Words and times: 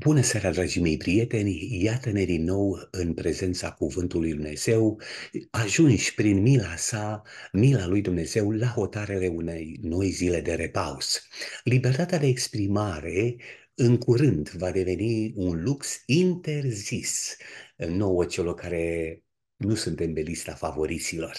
Bună 0.00 0.20
seara, 0.20 0.50
dragii 0.50 0.80
mei 0.80 0.96
prieteni! 0.96 1.82
Iată-ne 1.82 2.24
din 2.24 2.44
nou 2.44 2.88
în 2.90 3.14
prezența 3.14 3.72
Cuvântului 3.72 4.30
Dumnezeu, 4.30 5.00
ajungi 5.50 6.14
prin 6.14 6.40
mila 6.42 6.76
sa, 6.76 7.22
mila 7.52 7.86
lui 7.86 8.00
Dumnezeu, 8.00 8.50
la 8.50 8.66
hotărele 8.66 9.26
unei 9.26 9.78
noi 9.82 10.10
zile 10.10 10.40
de 10.40 10.54
repaus. 10.54 11.22
Libertatea 11.64 12.18
de 12.18 12.26
exprimare 12.26 13.36
în 13.74 13.98
curând 13.98 14.50
va 14.50 14.70
deveni 14.70 15.32
un 15.36 15.62
lux 15.62 16.02
interzis 16.06 17.36
nouă 17.76 18.24
celor 18.24 18.54
care 18.54 19.22
nu 19.56 19.74
suntem 19.74 20.12
pe 20.12 20.20
lista 20.20 20.54
favoriților. 20.54 21.36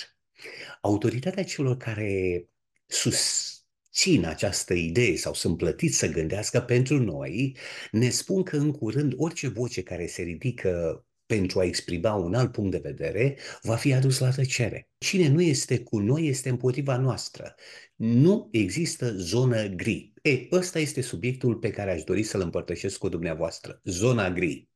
Autoritatea 0.81 1.43
celor 1.43 1.77
care 1.77 2.45
sus 2.85 3.50
țin 3.91 4.25
această 4.25 4.73
idee 4.73 5.15
sau 5.15 5.33
sunt 5.33 5.57
plătiți 5.57 5.97
să 5.97 6.07
gândească 6.07 6.59
pentru 6.59 6.99
noi, 6.99 7.57
ne 7.91 8.09
spun 8.09 8.43
că 8.43 8.57
în 8.57 8.71
curând 8.71 9.13
orice 9.17 9.47
voce 9.47 9.83
care 9.83 10.07
se 10.07 10.21
ridică 10.21 11.05
pentru 11.25 11.59
a 11.59 11.63
exprima 11.63 12.13
un 12.13 12.33
alt 12.33 12.51
punct 12.51 12.71
de 12.71 12.79
vedere, 12.83 13.37
va 13.61 13.75
fi 13.75 13.93
adus 13.93 14.19
la 14.19 14.29
tăcere. 14.29 14.89
Cine 14.97 15.27
nu 15.27 15.41
este 15.41 15.79
cu 15.79 15.99
noi 15.99 16.27
este 16.27 16.49
împotriva 16.49 16.97
noastră. 16.97 17.55
Nu 17.95 18.49
există 18.51 19.13
zonă 19.15 19.67
gri. 19.67 20.13
E, 20.21 20.47
ăsta 20.51 20.79
este 20.79 21.01
subiectul 21.01 21.55
pe 21.55 21.69
care 21.69 21.91
aș 21.91 22.03
dori 22.03 22.23
să-l 22.23 22.41
împărtășesc 22.41 22.97
cu 22.97 23.09
dumneavoastră. 23.09 23.81
Zona 23.83 24.31
gri. 24.31 24.70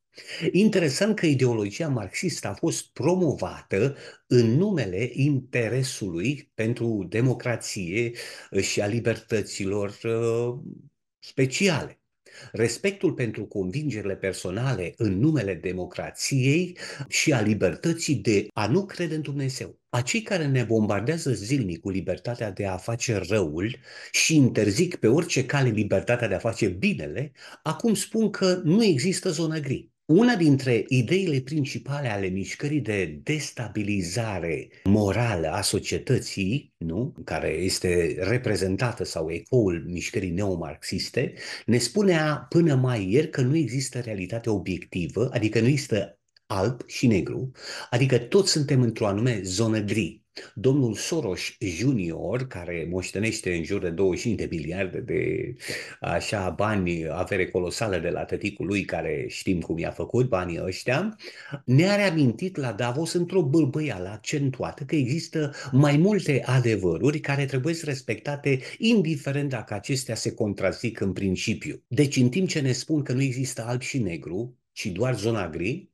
Interesant 0.52 1.16
că 1.16 1.26
ideologia 1.26 1.88
marxistă 1.88 2.48
a 2.48 2.54
fost 2.54 2.92
promovată 2.94 3.96
în 4.28 4.46
numele 4.58 5.10
interesului 5.14 6.52
pentru 6.54 7.06
democrație 7.10 8.12
și 8.62 8.82
a 8.82 8.86
libertăților 8.86 10.00
uh, 10.04 10.60
speciale. 11.20 12.00
Respectul 12.52 13.14
pentru 13.14 13.46
convingerile 13.46 14.16
personale 14.16 14.94
în 14.98 15.20
numele 15.20 15.54
democrației 15.54 16.78
și 17.08 17.34
a 17.34 17.42
libertății 17.42 18.16
de 18.16 18.48
a 18.54 18.68
nu 18.68 18.86
crede 18.86 19.16
în 19.16 19.22
Dumnezeu. 19.22 19.80
Acei 19.90 20.22
care 20.22 20.48
ne 20.48 20.64
bombardează 20.64 21.32
zilnic 21.32 21.80
cu 21.80 21.90
libertatea 21.90 22.52
de 22.52 22.66
a 22.66 22.78
face 22.78 23.18
răul 23.30 23.78
și 24.12 24.36
interzic 24.36 24.96
pe 24.96 25.08
orice 25.08 25.46
cale 25.46 25.70
libertatea 25.70 26.28
de 26.28 26.36
a 26.36 26.40
face 26.40 26.68
binele, 26.68 27.32
acum 27.64 27.94
spun 27.94 28.30
că 28.30 28.62
nu 28.64 28.84
există 28.84 29.30
zonă 29.30 29.60
gri. 29.60 29.95
Una 30.06 30.36
dintre 30.36 30.86
ideile 30.88 31.42
principale 31.42 32.12
ale 32.12 32.28
mișcării 32.28 32.82
de 32.82 33.20
destabilizare 33.24 34.68
morală 34.84 35.48
a 35.48 35.62
societății, 35.62 36.74
nu? 36.78 37.14
care 37.24 37.48
este 37.48 38.16
reprezentată 38.20 39.04
sau 39.04 39.32
ecoul 39.32 39.84
mișcării 39.88 40.30
neomarxiste, 40.30 41.34
ne 41.66 41.78
spunea 41.78 42.46
până 42.50 42.76
mai 42.76 43.12
ieri 43.12 43.30
că 43.30 43.42
nu 43.42 43.56
există 43.56 44.00
realitate 44.00 44.50
obiectivă, 44.50 45.30
adică 45.34 45.60
nu 45.60 45.68
există 45.68 46.20
alb 46.46 46.82
și 46.88 47.08
negru, 47.08 47.52
adică 47.90 48.18
toți 48.18 48.52
suntem 48.52 48.82
într-o 48.82 49.08
anume 49.08 49.42
zonă 49.44 49.80
gri. 49.80 50.25
Domnul 50.54 50.94
Soros 50.94 51.42
Junior, 51.60 52.48
care 52.48 52.88
moștenește 52.90 53.56
în 53.56 53.64
jur 53.64 53.82
de 53.82 53.90
25 53.90 54.40
de 54.40 54.48
miliarde 54.52 55.00
de 55.00 55.54
așa 56.00 56.50
bani, 56.50 57.08
avere 57.10 57.48
colosală 57.48 57.98
de 57.98 58.10
la 58.10 58.24
tăticul 58.24 58.66
lui, 58.66 58.86
care 58.86 59.26
știm 59.28 59.60
cum 59.60 59.78
i-a 59.78 59.92
făcut 59.92 60.30
banii 60.30 60.62
ăștia, 60.64 61.18
ne-a 61.66 61.96
reamintit 61.96 62.56
la 62.56 62.72
Davos 62.72 63.14
într-o 63.14 63.42
bâlbâială 63.42 64.10
accentuată 64.10 64.84
că 64.84 64.96
există 64.96 65.54
mai 65.72 65.98
multe 65.98 66.44
adevăruri 66.46 67.20
care 67.20 67.46
trebuie 67.46 67.76
respectate 67.84 68.60
indiferent 68.78 69.50
dacă 69.50 69.74
acestea 69.74 70.16
se 70.16 70.34
contrazic 70.34 71.00
în 71.00 71.14
principiu. 71.14 71.84
Deci 71.88 72.16
în 72.16 72.30
timp 72.30 72.48
ce 72.48 72.60
ne 72.60 72.72
spun 72.72 73.04
că 73.04 73.14
nu 73.14 73.22
există 73.22 73.64
alb 73.66 73.82
și 73.82 73.98
negru, 73.98 74.60
ci 74.72 74.86
doar 74.86 75.16
zona 75.18 75.50
gri, 75.50 75.90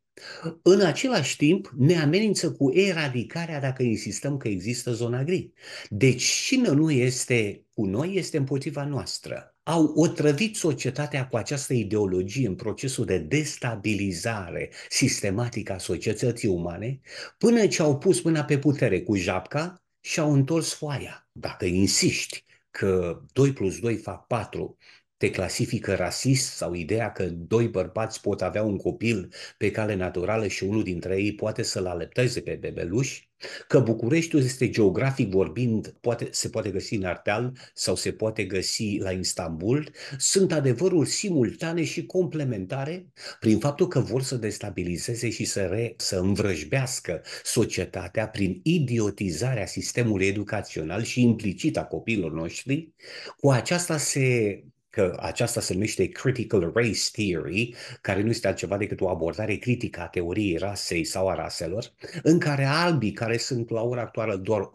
în 0.62 0.82
același 0.82 1.38
timp, 1.38 1.72
ne 1.78 2.00
amenință 2.00 2.52
cu 2.52 2.74
eradicarea 2.74 3.60
dacă 3.60 3.84
insistăm 3.84 4.38
că 4.38 4.48
există 4.48 4.92
zona 4.92 5.24
gri. 5.24 5.52
Deci 5.90 6.24
cine 6.24 6.70
nu 6.70 6.92
este 6.92 7.66
cu 7.74 7.86
noi 7.86 8.16
este 8.16 8.38
împotriva 8.38 8.86
noastră. 8.86 9.56
Au 9.64 9.94
otrăvit 9.96 10.56
societatea 10.56 11.28
cu 11.28 11.38
această 11.38 11.74
ideologie 11.74 12.48
în 12.48 12.56
procesul 12.56 13.06
de 13.06 13.18
destabilizare 13.18 14.70
sistematică 14.90 15.74
a 15.74 15.78
societății 15.78 16.48
umane, 16.48 17.00
până 17.38 17.68
ce 17.68 17.82
au 17.82 17.98
pus 17.98 18.22
mâna 18.22 18.44
pe 18.44 18.58
putere 18.58 19.02
cu 19.02 19.16
japca 19.16 19.84
și 20.00 20.20
au 20.20 20.34
întors 20.34 20.74
foaia. 20.74 21.28
Dacă 21.32 21.66
insiști 21.66 22.44
că 22.72 23.22
2 23.34 23.54
plus 23.54 23.80
2 23.80 23.96
fac 23.96 24.28
4 24.28 24.78
te 25.22 25.30
clasifică 25.30 25.96
rasist 25.96 26.56
sau 26.56 26.74
ideea 26.74 27.12
că 27.12 27.30
doi 27.30 27.68
bărbați 27.68 28.22
pot 28.22 28.42
avea 28.42 28.64
un 28.64 28.78
copil 28.78 29.34
pe 29.58 29.72
cale 29.72 29.96
naturală 29.96 30.48
și 30.48 30.64
unul 30.64 30.84
dintre 30.84 31.22
ei 31.22 31.36
poate 31.36 31.64
să-l 31.64 31.86
alepteze 31.86 32.42
pe 32.42 32.58
bebeluș, 32.62 33.22
că 33.68 33.80
Bucureștiul 33.80 34.42
este 34.42 34.70
geografic 34.70 35.30
vorbind, 35.30 35.96
poate, 36.00 36.28
se 36.32 36.50
poate 36.50 36.70
găsi 36.70 36.96
în 36.96 37.04
Ardeal 37.04 37.54
sau 37.74 37.96
se 37.96 38.12
poate 38.12 38.44
găsi 38.44 38.98
la 38.98 39.12
Istanbul, 39.12 39.92
sunt 40.18 40.52
adevăruri 40.52 41.10
simultane 41.10 41.84
și 41.84 42.06
complementare? 42.06 43.08
Prin 43.40 43.60
faptul 43.60 43.88
că 43.88 44.00
vor 44.00 44.22
să 44.22 44.36
destabilizeze 44.36 45.30
și 45.30 45.46
să, 45.46 45.62
re, 45.62 45.94
să 45.98 46.16
învrăjbească 46.16 47.22
societatea 47.44 48.28
prin 48.28 48.60
idiotizarea 48.64 49.66
sistemului 49.66 50.28
educațional 50.28 51.04
și 51.04 51.22
implicit 51.22 51.78
a 51.78 51.84
copiilor 51.84 52.32
noștri. 52.32 52.90
Cu 53.38 53.50
aceasta 53.50 53.98
se 53.98 54.64
că 54.92 55.18
aceasta 55.20 55.62
se 55.62 55.74
numește 55.74 56.08
Critical 56.08 56.72
Race 56.74 57.10
Theory, 57.12 57.76
care 58.02 58.22
nu 58.22 58.30
este 58.30 58.48
altceva 58.48 58.78
decât 58.78 59.02
o 59.02 59.10
abordare 59.10 59.56
critică 59.56 60.00
a 60.00 60.08
teoriei 60.08 60.58
rasei 60.58 61.04
sau 61.04 61.30
a 61.30 61.36
raselor, 61.36 61.94
în 62.24 62.40
care 62.40 62.66
albii, 62.66 63.12
care 63.12 63.38
sunt 63.38 63.70
la 63.70 63.82
ora 63.82 64.02
actuală 64.02 64.36
doar 64.36 64.70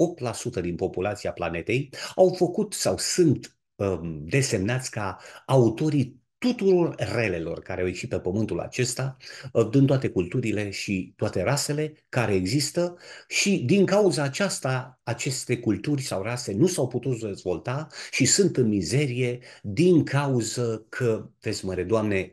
8% 0.59 0.60
din 0.60 0.75
populația 0.77 1.32
planetei, 1.32 1.91
au 2.15 2.34
făcut 2.34 2.72
sau 2.72 2.99
sunt 2.99 3.59
um, 3.75 4.25
desemnați 4.25 4.91
ca 4.91 5.19
autorii 5.47 6.25
tuturor 6.39 6.95
relelor 6.99 7.61
care 7.61 7.81
au 7.81 7.87
ieșit 7.87 8.09
pe 8.09 8.19
pământul 8.19 8.61
acesta, 8.61 9.17
uh, 9.53 9.69
din 9.71 9.87
toate 9.87 10.09
culturile 10.09 10.71
și 10.71 11.13
toate 11.17 11.43
rasele 11.43 11.93
care 12.09 12.35
există 12.35 12.97
și 13.29 13.63
din 13.67 13.87
cauza 13.87 14.23
aceasta 14.23 15.01
aceste 15.03 15.59
culturi 15.59 16.03
sau 16.03 16.23
rase 16.23 16.53
nu 16.53 16.67
s-au 16.67 16.89
putut 16.89 17.21
dezvolta 17.21 17.87
și 18.11 18.25
sunt 18.25 18.57
în 18.57 18.69
mizerie 18.69 19.39
din 19.63 20.05
cauza 20.05 20.85
că, 20.89 21.31
vezi 21.41 21.65
mare 21.65 21.85
Doamne, 21.85 22.31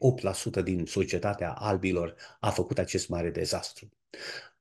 8% 0.60 0.64
din 0.64 0.86
societatea 0.86 1.52
albilor 1.52 2.16
a 2.40 2.50
făcut 2.50 2.78
acest 2.78 3.10
mare 3.10 3.30
dezastru. 3.30 3.90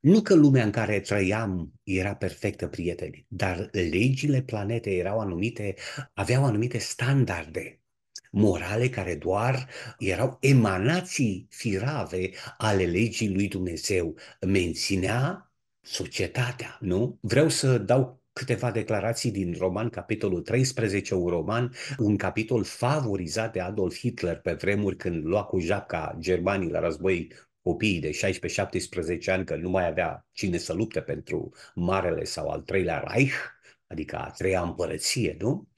Nu 0.00 0.20
că 0.20 0.34
lumea 0.34 0.64
în 0.64 0.70
care 0.70 1.00
trăiam 1.00 1.72
era 1.82 2.14
perfectă, 2.14 2.66
prieteni, 2.66 3.26
dar 3.28 3.68
legile 3.72 4.42
planetei 4.42 4.98
erau 4.98 5.20
anumite, 5.20 5.74
aveau 6.14 6.44
anumite 6.44 6.78
standarde 6.78 7.81
morale 8.30 8.88
care 8.88 9.14
doar 9.14 9.68
erau 9.98 10.38
emanații 10.40 11.46
firave 11.50 12.30
ale 12.58 12.84
legii 12.84 13.34
lui 13.34 13.48
Dumnezeu. 13.48 14.16
Menținea 14.40 15.52
societatea, 15.80 16.76
nu? 16.80 17.18
Vreau 17.20 17.48
să 17.48 17.78
dau 17.78 18.20
câteva 18.32 18.70
declarații 18.70 19.30
din 19.30 19.54
roman, 19.58 19.88
capitolul 19.88 20.40
13, 20.40 21.14
un 21.14 21.28
roman, 21.28 21.72
un 21.98 22.16
capitol 22.16 22.64
favorizat 22.64 23.52
de 23.52 23.60
Adolf 23.60 23.98
Hitler 23.98 24.40
pe 24.40 24.52
vremuri 24.52 24.96
când 24.96 25.24
lua 25.24 25.44
cu 25.44 25.58
japca 25.58 26.16
germanii 26.18 26.70
la 26.70 26.80
război 26.80 27.32
copiii 27.62 28.00
de 28.00 28.10
16-17 29.30 29.32
ani, 29.32 29.44
că 29.44 29.56
nu 29.56 29.70
mai 29.70 29.86
avea 29.86 30.26
cine 30.32 30.56
să 30.56 30.72
lupte 30.72 31.00
pentru 31.00 31.50
Marele 31.74 32.24
sau 32.24 32.48
al 32.48 32.60
treilea 32.60 33.04
Reich, 33.06 33.34
adică 33.92 34.16
a 34.16 34.30
treia 34.30 34.62
împărăție, 34.62 35.36
nu? 35.40 35.68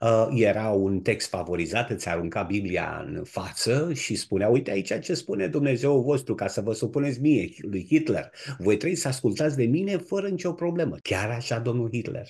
Uh, 0.00 0.26
era 0.34 0.70
un 0.70 1.00
text 1.00 1.28
favorizat, 1.28 1.90
îți 1.90 2.08
arunca 2.08 2.42
Biblia 2.42 3.04
în 3.06 3.24
față 3.24 3.92
și 3.92 4.14
spunea, 4.14 4.48
uite 4.48 4.70
aici 4.70 5.00
ce 5.00 5.14
spune 5.14 5.46
Dumnezeu 5.46 6.02
vostru, 6.02 6.34
ca 6.34 6.46
să 6.46 6.60
vă 6.60 6.72
supuneți 6.72 7.20
mie, 7.20 7.50
lui 7.58 7.86
Hitler. 7.86 8.30
Voi 8.58 8.76
trebuie 8.76 8.98
să 8.98 9.08
ascultați 9.08 9.56
de 9.56 9.64
mine 9.64 9.96
fără 9.96 10.28
nicio 10.28 10.52
problemă. 10.52 10.96
Chiar 11.02 11.30
așa, 11.30 11.58
domnul 11.58 11.88
Hitler. 11.92 12.26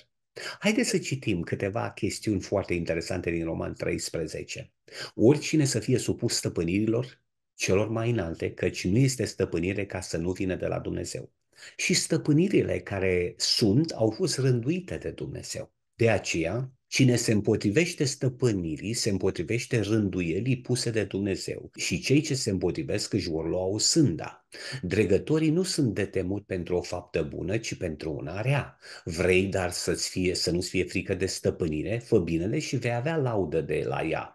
Haideți 0.59 0.89
să 0.89 0.97
citim 0.97 1.41
câteva 1.41 1.91
chestiuni 1.91 2.41
foarte 2.41 2.73
interesante 2.73 3.31
din 3.31 3.43
Roman 3.43 3.73
13. 3.73 4.71
Oricine 5.15 5.65
să 5.65 5.79
fie 5.79 5.97
supus 5.97 6.35
stăpânirilor 6.35 7.23
celor 7.53 7.89
mai 7.89 8.09
înalte, 8.09 8.51
căci 8.51 8.87
nu 8.87 8.97
este 8.97 9.25
stăpânire 9.25 9.85
ca 9.85 10.01
să 10.01 10.17
nu 10.17 10.31
vină 10.31 10.55
de 10.55 10.65
la 10.65 10.79
Dumnezeu 10.79 11.31
și 11.77 11.93
stăpânirile 11.93 12.79
care 12.79 13.33
sunt 13.37 13.91
au 13.91 14.09
fost 14.09 14.37
rânduite 14.37 14.97
de 14.97 15.09
Dumnezeu. 15.09 15.73
De 15.95 16.09
aceea, 16.09 16.71
cine 16.87 17.15
se 17.15 17.31
împotrivește 17.31 18.03
stăpânirii, 18.03 18.93
se 18.93 19.09
împotrivește 19.09 19.79
rânduielii 19.79 20.61
puse 20.61 20.91
de 20.91 21.03
Dumnezeu 21.03 21.71
și 21.75 21.99
cei 21.99 22.21
ce 22.21 22.35
se 22.35 22.49
împotrivesc 22.49 23.13
își 23.13 23.29
vor 23.29 23.49
lua 23.49 23.65
o 23.65 23.77
sânda. 23.77 24.47
Dregătorii 24.81 25.49
nu 25.49 25.63
sunt 25.63 25.93
de 25.93 26.05
temut 26.05 26.45
pentru 26.45 26.75
o 26.75 26.81
faptă 26.81 27.23
bună, 27.23 27.57
ci 27.57 27.75
pentru 27.75 28.11
una 28.11 28.41
rea. 28.41 28.77
Vrei 29.03 29.45
dar 29.45 29.71
să-ți 29.71 30.09
fie, 30.09 30.35
să 30.35 30.51
nu-ți 30.51 30.69
fie 30.69 30.83
frică 30.83 31.15
de 31.15 31.25
stăpânire, 31.25 31.97
fă 31.97 32.19
binele 32.19 32.59
și 32.59 32.75
vei 32.75 32.93
avea 32.93 33.15
laudă 33.15 33.61
de 33.61 33.83
la 33.87 34.03
ea. 34.03 34.34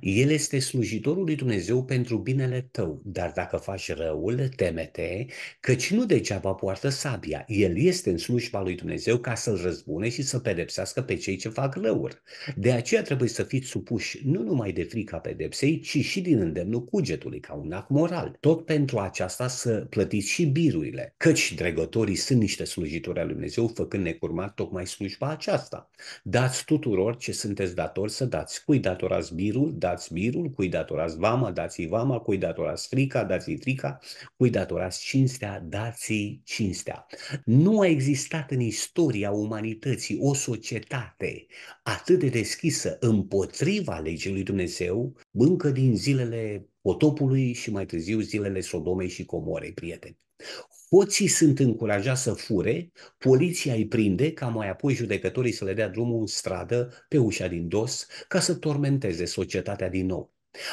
El 0.00 0.30
este 0.30 0.58
slujitorul 0.58 1.24
lui 1.24 1.34
Dumnezeu 1.34 1.84
pentru 1.84 2.16
binele 2.16 2.68
tău, 2.70 3.00
dar 3.04 3.32
dacă 3.34 3.56
faci 3.56 3.92
răul, 3.92 4.48
temete, 4.56 5.26
căci 5.60 5.90
nu 5.90 6.04
degeaba 6.04 6.52
poartă 6.52 6.88
sabia. 6.88 7.44
El 7.48 7.78
este 7.78 8.10
în 8.10 8.18
slujba 8.18 8.62
lui 8.62 8.74
Dumnezeu 8.74 9.18
ca 9.18 9.34
să-l 9.34 9.60
răzbune 9.62 10.08
și 10.08 10.22
să 10.22 10.38
pedepsească 10.38 11.02
pe 11.02 11.14
cei 11.14 11.36
ce 11.36 11.48
fac 11.48 11.74
răuri. 11.74 12.22
De 12.56 12.72
aceea 12.72 13.02
trebuie 13.02 13.28
să 13.28 13.42
fiți 13.42 13.68
supuși 13.68 14.20
nu 14.24 14.42
numai 14.42 14.72
de 14.72 14.82
frica 14.82 15.18
pedepsei, 15.18 15.80
ci 15.80 15.98
și 15.98 16.20
din 16.20 16.38
îndemnul 16.38 16.84
cugetului, 16.84 17.40
ca 17.40 17.54
un 17.54 17.72
act 17.72 17.88
moral. 17.90 18.36
Tot 18.40 18.64
pentru 18.64 18.98
aceasta 18.98 19.48
să 19.48 19.86
plătiți 19.90 20.28
și 20.28 20.46
birurile, 20.46 21.14
căci 21.16 21.54
dregătorii 21.54 22.14
sunt 22.14 22.40
niște 22.40 22.64
slujitori 22.64 23.18
al 23.18 23.24
lui 23.24 23.34
Dumnezeu, 23.34 23.66
făcând 23.66 24.04
necurmat 24.04 24.54
tocmai 24.54 24.86
slujba 24.86 25.28
aceasta. 25.28 25.90
Dați 26.22 26.64
tuturor 26.64 27.16
ce 27.16 27.32
sunteți 27.32 27.74
datori 27.74 28.10
să 28.12 28.24
dați. 28.24 28.64
Cui 28.64 28.78
datorați 28.78 29.34
birul, 29.42 29.74
dați 29.78 30.12
birul, 30.12 30.48
cui 30.48 30.68
datorați 30.68 31.16
vama, 31.16 31.50
dați 31.50 31.86
vama, 31.86 32.18
cui 32.18 32.38
datorați 32.38 32.88
frica, 32.88 33.24
dați 33.24 33.54
frica, 33.54 33.98
cui 34.36 34.50
datorați 34.50 35.00
cinstea, 35.04 35.60
dați 35.60 36.40
cinstea. 36.44 37.06
Nu 37.44 37.80
a 37.80 37.86
existat 37.86 38.50
în 38.50 38.60
istoria 38.60 39.30
umanității 39.30 40.18
o 40.20 40.34
societate 40.34 41.46
atât 41.82 42.18
de 42.18 42.28
deschisă 42.28 42.96
împotriva 43.00 43.98
legii 43.98 44.32
lui 44.32 44.42
Dumnezeu, 44.42 45.16
încă 45.30 45.70
din 45.70 45.96
zilele 45.96 46.66
potopului 46.82 47.52
și 47.52 47.70
mai 47.70 47.86
târziu 47.86 48.20
zilele 48.20 48.60
Sodomei 48.60 49.08
și 49.08 49.24
Comorei, 49.24 49.72
prieteni. 49.72 50.18
Hoții 50.94 51.26
sunt 51.26 51.58
încurajați 51.58 52.22
să 52.22 52.32
fure, 52.32 52.92
poliția 53.18 53.74
îi 53.74 53.86
prinde, 53.86 54.32
ca 54.32 54.46
mai 54.46 54.68
apoi 54.70 54.94
judecătorii 54.94 55.52
să 55.52 55.64
le 55.64 55.74
dea 55.74 55.88
drumul 55.88 56.20
în 56.20 56.26
stradă, 56.26 57.06
pe 57.08 57.18
ușa 57.18 57.46
din 57.46 57.68
dos, 57.68 58.06
ca 58.28 58.40
să 58.40 58.54
tormenteze 58.54 59.24
societatea 59.24 59.88
din 59.88 60.06
nou. 60.06 60.32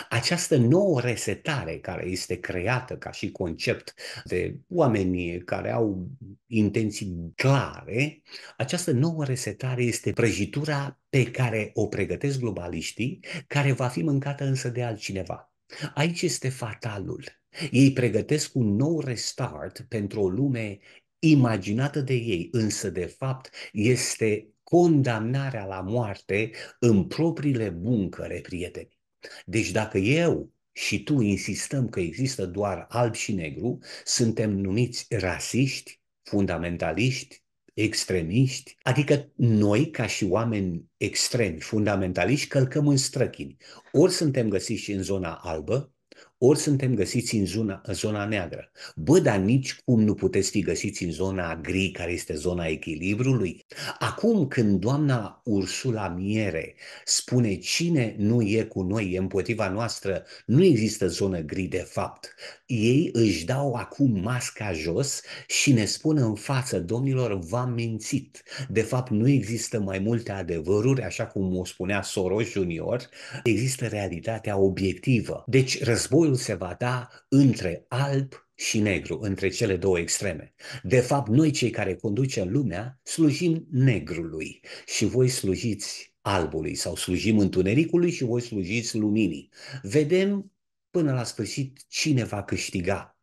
Această 0.09 0.57
nouă 0.57 1.01
resetare 1.01 1.77
care 1.77 2.05
este 2.07 2.39
creată 2.39 2.97
ca 2.97 3.11
și 3.11 3.31
concept 3.31 3.93
de 4.23 4.59
oameni 4.67 5.39
care 5.39 5.71
au 5.71 6.07
intenții 6.45 7.31
clare, 7.35 8.21
această 8.57 8.91
nouă 8.91 9.25
resetare 9.25 9.83
este 9.83 10.11
prăjitura 10.11 10.99
pe 11.09 11.31
care 11.31 11.71
o 11.73 11.87
pregătesc 11.87 12.39
globaliștii, 12.39 13.19
care 13.47 13.71
va 13.71 13.87
fi 13.87 14.01
mâncată 14.01 14.43
însă 14.43 14.69
de 14.69 14.83
altcineva. 14.83 15.48
Aici 15.93 16.21
este 16.21 16.49
fatalul. 16.49 17.23
Ei 17.71 17.93
pregătesc 17.93 18.55
un 18.55 18.75
nou 18.75 18.99
restart 18.99 19.85
pentru 19.87 20.21
o 20.21 20.29
lume 20.29 20.77
imaginată 21.19 22.01
de 22.01 22.13
ei, 22.13 22.47
însă 22.51 22.89
de 22.89 23.05
fapt 23.05 23.49
este 23.71 24.47
condamnarea 24.63 25.65
la 25.65 25.81
moarte 25.81 26.51
în 26.79 27.07
propriile 27.07 27.69
buncăre, 27.69 28.41
prieteni. 28.41 28.97
Deci 29.45 29.71
dacă 29.71 29.97
eu 29.97 30.53
și 30.71 31.03
tu 31.03 31.21
insistăm 31.21 31.89
că 31.89 31.99
există 31.99 32.45
doar 32.45 32.85
alb 32.89 33.13
și 33.13 33.33
negru, 33.33 33.77
suntem 34.03 34.51
numiți 34.51 35.05
rasiști, 35.09 36.01
fundamentaliști, 36.23 37.43
extremiști, 37.81 38.77
adică 38.81 39.31
noi, 39.35 39.89
ca 39.89 40.07
și 40.07 40.25
oameni 40.25 40.85
extremi, 40.97 41.59
fundamentaliști, 41.59 42.47
călcăm 42.47 42.87
în 42.87 42.97
străchini. 42.97 43.57
Ori 43.91 44.11
suntem 44.11 44.49
găsiți 44.49 44.91
în 44.91 45.03
zona 45.03 45.33
albă, 45.33 45.93
ori 46.41 46.59
suntem 46.59 46.93
găsiți 46.93 47.35
în 47.35 47.45
zona, 47.45 47.81
zona 47.91 48.25
neagră. 48.25 48.71
Bă, 48.95 49.19
dar 49.19 49.37
nici 49.37 49.75
cum 49.85 50.01
nu 50.03 50.13
puteți 50.13 50.49
fi 50.49 50.61
găsiți 50.61 51.03
în 51.03 51.11
zona 51.11 51.55
gri, 51.55 51.91
care 51.91 52.11
este 52.11 52.33
zona 52.35 52.65
echilibrului. 52.65 53.65
Acum 53.99 54.47
când 54.47 54.79
doamna 54.79 55.41
Ursula 55.43 56.07
Miere 56.07 56.75
spune 57.05 57.55
cine 57.55 58.15
nu 58.17 58.41
e 58.41 58.63
cu 58.63 58.81
noi, 58.81 59.11
e 59.11 59.17
împotriva 59.17 59.69
noastră, 59.69 60.23
nu 60.45 60.63
există 60.63 61.07
zonă 61.07 61.39
gri 61.39 61.63
de 61.63 61.85
fapt. 61.89 62.35
Ei 62.65 63.09
își 63.13 63.45
dau 63.45 63.73
acum 63.73 64.21
masca 64.21 64.71
jos 64.71 65.21
și 65.47 65.71
ne 65.71 65.85
spun 65.85 66.17
în 66.17 66.35
față, 66.35 66.79
domnilor, 66.79 67.39
v-am 67.39 67.73
mințit. 67.73 68.43
De 68.69 68.81
fapt, 68.81 69.11
nu 69.11 69.29
există 69.29 69.79
mai 69.79 69.99
multe 69.99 70.31
adevăruri, 70.31 71.01
așa 71.01 71.25
cum 71.25 71.57
o 71.57 71.65
spunea 71.65 72.01
Soros 72.01 72.49
Junior, 72.49 73.09
există 73.43 73.87
realitatea 73.87 74.57
obiectivă. 74.57 75.43
Deci 75.47 75.83
războiul 75.83 76.28
războiul 76.29 76.35
se 76.35 76.53
va 76.53 76.75
da 76.79 77.09
între 77.29 77.85
alb 77.87 78.33
și 78.55 78.79
negru, 78.79 79.19
între 79.21 79.49
cele 79.49 79.77
două 79.77 79.99
extreme. 79.99 80.53
De 80.83 80.99
fapt, 80.99 81.29
noi 81.29 81.51
cei 81.51 81.69
care 81.69 81.95
conducem 81.95 82.49
lumea 82.49 82.99
slujim 83.03 83.67
negrului 83.71 84.61
și 84.85 85.05
voi 85.05 85.29
slujiți 85.29 86.13
albului 86.21 86.75
sau 86.75 86.95
slujim 86.95 87.39
întunericului 87.39 88.11
și 88.11 88.23
voi 88.23 88.41
slujiți 88.41 88.97
luminii. 88.97 89.49
Vedem 89.81 90.51
până 90.89 91.13
la 91.13 91.23
sfârșit 91.23 91.79
cine 91.87 92.23
va 92.23 92.43
câștiga. 92.43 93.13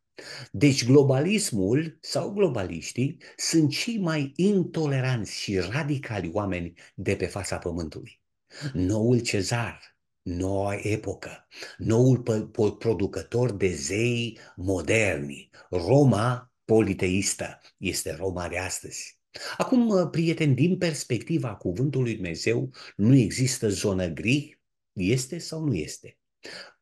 Deci 0.51 0.85
globalismul 0.85 1.97
sau 2.01 2.31
globaliștii 2.31 3.17
sunt 3.35 3.71
cei 3.71 3.97
mai 3.97 4.31
intoleranți 4.35 5.39
și 5.39 5.59
radicali 5.59 6.29
oameni 6.33 6.73
de 6.95 7.15
pe 7.15 7.25
fața 7.25 7.57
pământului. 7.57 8.21
Noul 8.73 9.19
cezar, 9.19 9.96
noua 10.27 10.75
epocă, 10.75 11.47
noul 11.77 12.17
producător 12.79 13.51
de 13.51 13.73
zei 13.73 14.39
moderni, 14.55 15.49
Roma 15.69 16.53
politeistă, 16.65 17.61
este 17.77 18.15
Roma 18.15 18.47
de 18.47 18.57
astăzi. 18.57 19.19
Acum, 19.57 20.09
prieteni, 20.09 20.55
din 20.55 20.77
perspectiva 20.77 21.55
cuvântului 21.55 22.13
Dumnezeu, 22.13 22.73
nu 22.95 23.15
există 23.15 23.69
zonă 23.69 24.07
gri? 24.07 24.61
Este 24.93 25.37
sau 25.37 25.63
nu 25.63 25.73
este? 25.73 26.17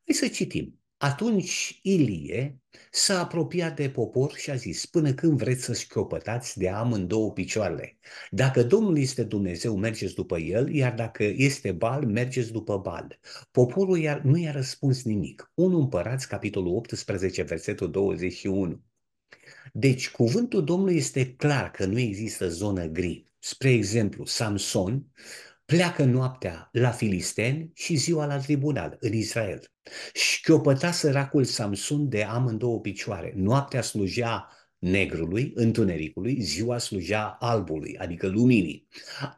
Hai 0.05 0.15
să 0.15 0.27
citim. 0.27 0.79
Atunci 0.97 1.79
Ilie 1.81 2.59
s-a 2.91 3.19
apropiat 3.19 3.75
de 3.75 3.89
popor 3.89 4.33
și 4.35 4.49
a 4.49 4.55
zis, 4.55 4.85
până 4.85 5.13
când 5.13 5.37
vreți 5.37 5.63
să 5.63 5.73
șchiopătați 5.73 6.57
de 6.57 6.69
amândouă 6.69 7.31
picioarele? 7.31 7.97
Dacă 8.29 8.63
Domnul 8.63 8.97
este 8.97 9.23
Dumnezeu, 9.23 9.75
mergeți 9.75 10.13
după 10.13 10.37
El, 10.37 10.73
iar 10.73 10.93
dacă 10.93 11.23
este 11.23 11.71
Bal, 11.71 12.05
mergeți 12.05 12.51
după 12.51 12.77
Bal. 12.77 13.19
Poporul 13.51 13.97
iar, 13.97 14.21
nu 14.21 14.37
i-a 14.37 14.51
răspuns 14.51 15.03
nimic. 15.03 15.51
1 15.53 15.79
Împărați, 15.79 16.27
capitolul 16.27 16.75
18, 16.75 17.41
versetul 17.41 17.91
21. 17.91 18.83
Deci, 19.73 20.11
cuvântul 20.11 20.63
Domnului 20.63 20.95
este 20.95 21.35
clar 21.35 21.71
că 21.71 21.85
nu 21.85 21.99
există 21.99 22.49
zonă 22.49 22.85
gri. 22.85 23.23
Spre 23.39 23.69
exemplu, 23.69 24.25
Samson 24.25 25.05
pleacă 25.65 26.03
noaptea 26.03 26.69
la 26.71 26.91
filisteni 26.91 27.71
și 27.73 27.95
ziua 27.95 28.25
la 28.25 28.37
tribunal 28.37 28.97
în 28.99 29.13
Israel. 29.13 29.74
Șchiopăta 30.13 30.91
săracul 30.91 31.43
Samson 31.43 32.09
de 32.09 32.23
amândouă 32.23 32.79
picioare. 32.79 33.33
Noaptea 33.35 33.81
slujea 33.81 34.49
negrului, 34.77 35.51
întunericului, 35.55 36.41
ziua 36.41 36.77
slujea 36.77 37.25
albului, 37.39 37.97
adică 37.97 38.27
luminii. 38.27 38.87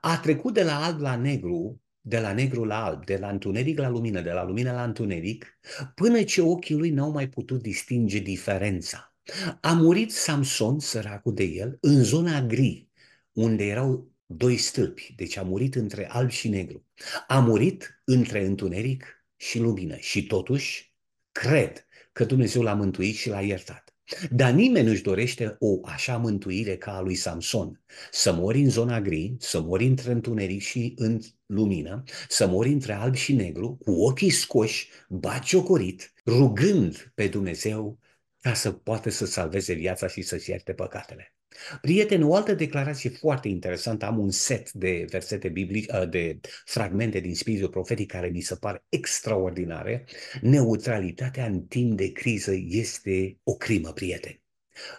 A 0.01 0.17
trecut 0.17 0.53
de 0.53 0.63
la 0.63 0.83
alb 0.83 0.99
la 0.99 1.15
negru, 1.15 1.81
de 2.01 2.19
la 2.19 2.33
negru 2.33 2.63
la 2.63 2.85
alb, 2.85 3.05
de 3.05 3.17
la 3.17 3.29
întuneric 3.29 3.79
la 3.79 3.89
lumină, 3.89 4.21
de 4.21 4.31
la 4.31 4.45
lumină 4.45 4.71
la 4.71 4.83
întuneric, 4.83 5.59
până 5.95 6.23
ce 6.23 6.41
ochii 6.41 6.75
lui 6.75 6.89
n-au 6.89 7.11
mai 7.11 7.29
putut 7.29 7.61
distinge 7.61 8.19
diferența. 8.19 9.15
A 9.61 9.73
murit 9.73 10.11
Samson, 10.11 10.79
săracul 10.79 11.33
de 11.33 11.43
el, 11.43 11.77
în 11.81 12.03
zona 12.03 12.41
gri, 12.41 12.89
unde 13.33 13.65
erau 13.65 14.11
doi 14.25 14.57
stâlpi, 14.57 15.13
deci 15.15 15.37
a 15.37 15.41
murit 15.41 15.75
între 15.75 16.09
alb 16.09 16.29
și 16.29 16.49
negru. 16.49 16.85
A 17.27 17.39
murit 17.39 18.01
între 18.03 18.45
întuneric 18.45 19.16
și 19.37 19.59
lumină 19.59 19.95
și 19.95 20.25
totuși 20.25 20.93
cred 21.31 21.85
că 22.11 22.25
Dumnezeu 22.25 22.61
l-a 22.61 22.73
mântuit 22.73 23.15
și 23.15 23.29
l-a 23.29 23.41
iertat. 23.41 23.97
Dar 24.29 24.51
nimeni 24.51 24.87
nu-și 24.87 25.01
dorește 25.01 25.55
o 25.59 25.79
așa 25.83 26.17
mântuire 26.17 26.77
ca 26.77 26.95
a 26.95 27.01
lui 27.01 27.15
Samson. 27.15 27.81
Să 28.11 28.33
mori 28.33 28.59
în 28.59 28.69
zona 28.69 29.01
gri, 29.01 29.35
să 29.39 29.61
mori 29.61 29.85
între 29.85 30.11
întuneric 30.11 30.61
și 30.61 30.93
în 30.95 31.19
lumină, 31.45 32.03
să 32.27 32.47
mori 32.47 32.69
între 32.69 32.93
alb 32.93 33.15
și 33.15 33.33
negru, 33.33 33.75
cu 33.75 33.91
ochii 33.91 34.29
scoși, 34.29 34.89
bagiocorit, 35.09 36.13
rugând 36.25 37.11
pe 37.15 37.27
Dumnezeu 37.27 37.99
ca 38.41 38.53
să 38.53 38.71
poată 38.71 39.09
să 39.09 39.25
salveze 39.25 39.73
viața 39.73 40.07
și 40.07 40.21
să-și 40.21 40.49
ierte 40.49 40.73
păcatele. 40.73 41.36
Prieteni, 41.81 42.23
o 42.23 42.35
altă 42.35 42.53
declarație 42.53 43.09
foarte 43.09 43.47
interesantă, 43.47 44.05
am 44.05 44.19
un 44.19 44.31
set 44.31 44.71
de 44.71 45.05
versete 45.09 45.49
biblice, 45.49 45.97
uh, 45.97 46.09
de 46.09 46.39
fragmente 46.65 47.19
din 47.19 47.35
spiritul 47.35 47.69
profetic 47.69 48.11
care 48.11 48.27
mi 48.27 48.41
se 48.41 48.55
par 48.55 48.85
extraordinare. 48.89 50.05
Neutralitatea 50.41 51.45
în 51.45 51.65
timp 51.65 51.97
de 51.97 52.11
criză 52.11 52.53
este 52.67 53.39
o 53.43 53.53
crimă, 53.55 53.91
prieteni. 53.93 54.41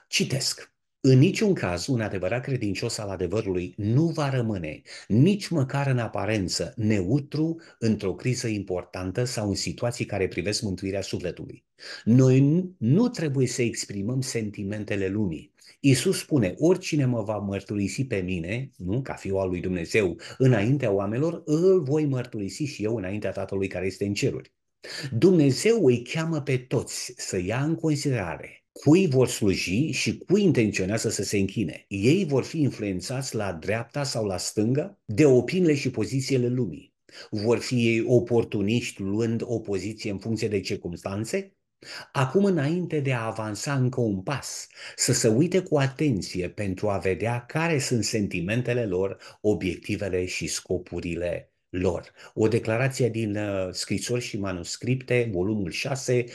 Citesc. 0.09 0.73
În 1.00 1.19
niciun 1.19 1.55
caz, 1.55 1.87
un 1.87 2.00
adevărat 2.00 2.43
credincios 2.43 2.99
al 2.99 3.09
adevărului 3.09 3.75
nu 3.76 4.07
va 4.07 4.31
rămâne, 4.31 4.83
nici 5.09 5.49
măcar 5.49 5.87
în 5.87 5.99
aparență, 5.99 6.73
neutru 6.76 7.61
într-o 7.78 8.14
criză 8.14 8.49
importantă 8.49 9.25
sau 9.25 9.49
în 9.49 9.55
situații 9.55 10.05
care 10.05 10.28
privesc 10.28 10.62
mântuirea 10.62 11.00
sufletului. 11.00 11.64
Noi 12.05 12.64
nu 12.78 13.09
trebuie 13.09 13.47
să 13.47 13.62
exprimăm 13.62 14.21
sentimentele 14.21 15.09
lumii. 15.09 15.52
Isus 15.81 16.19
spune, 16.19 16.55
oricine 16.59 17.05
mă 17.05 17.23
va 17.23 17.37
mărturisi 17.37 18.05
pe 18.05 18.17
mine, 18.17 18.71
nu 18.76 19.02
ca 19.02 19.14
fiul 19.14 19.38
al 19.38 19.49
lui 19.49 19.61
Dumnezeu, 19.61 20.17
înaintea 20.38 20.90
oamenilor, 20.90 21.43
îl 21.45 21.83
voi 21.83 22.05
mărturisi 22.05 22.64
și 22.64 22.85
eu 22.85 22.97
înaintea 22.97 23.31
Tatălui 23.31 23.69
care 23.69 23.87
este 23.87 24.05
în 24.05 24.14
ceruri. 24.14 24.52
Dumnezeu 25.11 25.85
îi 25.85 26.02
cheamă 26.02 26.40
pe 26.40 26.57
toți 26.57 27.14
să 27.17 27.38
ia 27.38 27.62
în 27.62 27.75
considerare 27.75 28.58
cui 28.80 29.06
vor 29.06 29.28
sluji 29.28 29.90
și 29.90 30.18
cui 30.18 30.42
intenționează 30.42 31.08
să 31.08 31.23
se 31.23 31.38
închine. 31.38 31.85
Ei 31.88 32.25
vor 32.25 32.44
fi 32.44 32.61
influențați 32.61 33.35
la 33.35 33.52
dreapta 33.52 34.02
sau 34.02 34.26
la 34.26 34.37
stânga 34.37 34.99
de 35.04 35.26
opiniile 35.26 35.75
și 35.75 35.90
pozițiile 35.90 36.49
lumii. 36.49 36.94
Vor 37.30 37.58
fi 37.58 37.87
ei 37.87 38.04
oportuniști 38.06 39.02
luând 39.02 39.42
o 39.44 39.58
poziție 39.61 40.11
în 40.11 40.18
funcție 40.18 40.49
de 40.49 40.61
circumstanțe? 40.61 41.52
Acum, 42.12 42.44
înainte 42.44 43.00
de 43.00 43.12
a 43.12 43.25
avansa 43.25 43.75
încă 43.75 44.00
un 44.00 44.23
pas, 44.23 44.66
să 44.97 45.12
se 45.12 45.28
uite 45.28 45.62
cu 45.62 45.78
atenție 45.78 46.49
pentru 46.49 46.88
a 46.88 46.99
vedea 46.99 47.44
care 47.47 47.78
sunt 47.78 48.04
sentimentele 48.04 48.87
lor, 48.87 49.38
obiectivele 49.40 50.25
și 50.26 50.47
scopurile 50.47 51.52
lor. 51.71 52.13
O 52.35 52.49
declarație 52.49 53.09
din 53.09 53.37
uh, 53.37 53.69
scrisori 53.71 54.23
și 54.23 54.39
manuscripte, 54.39 55.29
volumul 55.33 55.71
6, 55.71 56.25
1889-1890, 56.25 56.31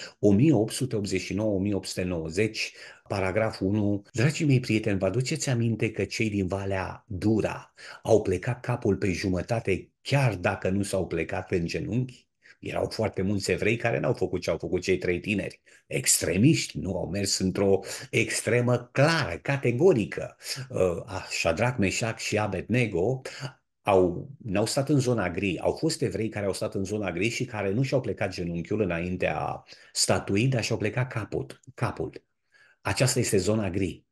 paragraful 3.07 3.67
1. 3.67 4.03
Dragii 4.11 4.45
mei 4.45 4.59
prieteni, 4.59 4.99
vă 4.99 5.05
aduceți 5.05 5.49
aminte 5.49 5.91
că 5.91 6.03
cei 6.03 6.29
din 6.29 6.47
Valea 6.47 7.05
Dura 7.07 7.73
au 8.03 8.21
plecat 8.21 8.59
capul 8.59 8.95
pe 8.95 9.11
jumătate 9.11 9.91
chiar 10.01 10.35
dacă 10.35 10.69
nu 10.69 10.83
s-au 10.83 11.07
plecat 11.07 11.51
în 11.51 11.65
genunchi? 11.65 12.27
Erau 12.59 12.89
foarte 12.89 13.21
mulți 13.21 13.51
evrei 13.51 13.75
care 13.75 13.99
n-au 13.99 14.13
făcut 14.13 14.41
ce 14.41 14.49
au 14.49 14.57
făcut 14.57 14.81
cei 14.81 14.97
trei 14.97 15.19
tineri. 15.19 15.61
Extremiști, 15.87 16.79
nu 16.79 16.97
au 16.97 17.09
mers 17.09 17.37
într-o 17.37 17.79
extremă 18.09 18.89
clară, 18.91 19.37
categorică. 19.37 20.37
Uh, 20.69 21.27
Shadrach, 21.29 21.77
Meshach 21.77 22.19
și 22.19 22.37
Abednego 22.37 23.21
au, 23.83 24.29
n-au 24.37 24.65
stat 24.65 24.89
în 24.89 24.99
zona 24.99 25.29
gri, 25.29 25.59
au 25.59 25.71
fost 25.71 26.01
evrei 26.01 26.29
care 26.29 26.45
au 26.45 26.53
stat 26.53 26.75
în 26.75 26.83
zona 26.83 27.11
gri 27.11 27.29
și 27.29 27.45
care 27.45 27.71
nu 27.71 27.81
și-au 27.81 28.01
plecat 28.01 28.29
genunchiul 28.29 28.81
înaintea 28.81 29.63
statuii, 29.93 30.47
dar 30.47 30.63
și-au 30.63 30.77
plecat 30.77 31.11
capul. 31.11 31.59
capul. 31.73 32.23
Aceasta 32.81 33.19
este 33.19 33.37
zona 33.37 33.69
gri. 33.69 34.05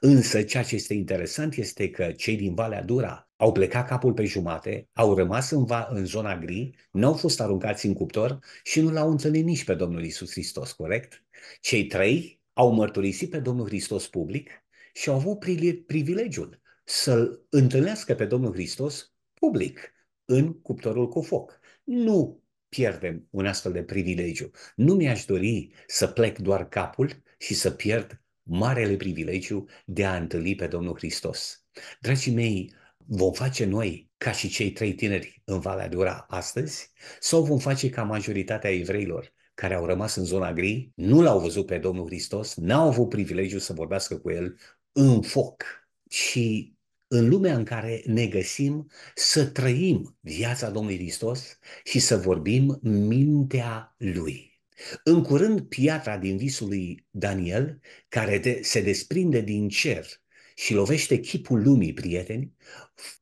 Însă 0.00 0.42
ceea 0.42 0.62
ce 0.62 0.74
este 0.74 0.94
interesant 0.94 1.54
este 1.54 1.90
că 1.90 2.12
cei 2.12 2.36
din 2.36 2.54
Valea 2.54 2.82
Dura 2.82 3.30
au 3.36 3.52
plecat 3.52 3.86
capul 3.88 4.12
pe 4.12 4.24
jumate, 4.24 4.88
au 4.92 5.14
rămas 5.14 5.50
în, 5.50 5.64
va, 5.64 5.86
în 5.90 6.04
zona 6.04 6.38
gri, 6.38 6.74
nu 6.90 7.06
au 7.06 7.14
fost 7.14 7.40
aruncați 7.40 7.86
în 7.86 7.94
cuptor 7.94 8.38
și 8.62 8.80
nu 8.80 8.90
l-au 8.90 9.10
întâlnit 9.10 9.44
nici 9.44 9.64
pe 9.64 9.74
Domnul 9.74 10.04
Isus 10.04 10.30
Hristos, 10.30 10.72
corect? 10.72 11.24
Cei 11.60 11.86
trei 11.86 12.40
au 12.52 12.72
mărturisit 12.72 13.30
pe 13.30 13.38
Domnul 13.38 13.66
Hristos 13.66 14.08
public 14.08 14.50
și 14.92 15.08
au 15.08 15.14
avut 15.14 15.38
privilegiul 15.86 16.60
să-L 16.88 17.46
întâlnească 17.50 18.14
pe 18.14 18.24
Domnul 18.24 18.52
Hristos 18.52 19.12
public 19.34 19.92
în 20.24 20.60
cuptorul 20.60 21.08
cu 21.08 21.22
foc. 21.22 21.60
Nu 21.84 22.42
pierdem 22.68 23.26
un 23.30 23.46
astfel 23.46 23.72
de 23.72 23.82
privilegiu. 23.82 24.50
Nu 24.76 24.94
mi-aș 24.94 25.24
dori 25.24 25.72
să 25.86 26.06
plec 26.06 26.38
doar 26.38 26.68
capul 26.68 27.22
și 27.38 27.54
să 27.54 27.70
pierd 27.70 28.22
marele 28.42 28.96
privilegiu 28.96 29.64
de 29.84 30.04
a 30.04 30.16
întâlni 30.16 30.54
pe 30.54 30.66
Domnul 30.66 30.96
Hristos. 30.96 31.64
Dragii 32.00 32.32
mei, 32.32 32.74
vom 32.96 33.32
face 33.32 33.64
noi 33.64 34.10
ca 34.16 34.32
și 34.32 34.48
cei 34.48 34.72
trei 34.72 34.94
tineri 34.94 35.42
în 35.44 35.60
Valea 35.60 35.88
de 35.88 35.96
Ura 35.96 36.26
astăzi? 36.28 36.92
Sau 37.20 37.44
vom 37.44 37.58
face 37.58 37.88
ca 37.88 38.02
majoritatea 38.02 38.70
evreilor 38.70 39.34
care 39.54 39.74
au 39.74 39.86
rămas 39.86 40.14
în 40.14 40.24
zona 40.24 40.52
gri, 40.52 40.92
nu 40.94 41.22
l-au 41.22 41.40
văzut 41.40 41.66
pe 41.66 41.78
Domnul 41.78 42.06
Hristos, 42.06 42.54
n-au 42.54 42.88
avut 42.88 43.08
privilegiu 43.08 43.58
să 43.58 43.72
vorbească 43.72 44.18
cu 44.18 44.30
El 44.30 44.58
în 44.92 45.22
foc. 45.22 45.64
Și 46.08 46.75
în 47.08 47.28
lumea 47.28 47.56
în 47.56 47.64
care 47.64 48.02
ne 48.06 48.26
găsim 48.26 48.90
să 49.14 49.46
trăim 49.46 50.16
viața 50.20 50.70
Domnului 50.70 50.98
Hristos 50.98 51.58
și 51.84 51.98
să 51.98 52.16
vorbim 52.16 52.78
mintea 52.82 53.94
Lui. 53.98 54.60
În 55.04 55.22
curând, 55.22 55.60
piatra 55.60 56.18
din 56.18 56.36
visul 56.36 56.68
lui 56.68 57.06
Daniel, 57.10 57.80
care 58.08 58.38
de, 58.38 58.60
se 58.62 58.80
desprinde 58.82 59.40
din 59.40 59.68
cer 59.68 60.06
și 60.54 60.74
lovește 60.74 61.20
chipul 61.20 61.62
lumii, 61.62 61.92
prieteni, 61.92 62.52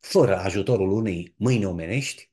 fără 0.01 0.37
ajutorul 0.37 0.93
unei 0.93 1.35
mâini 1.37 1.65
omenești, 1.65 2.31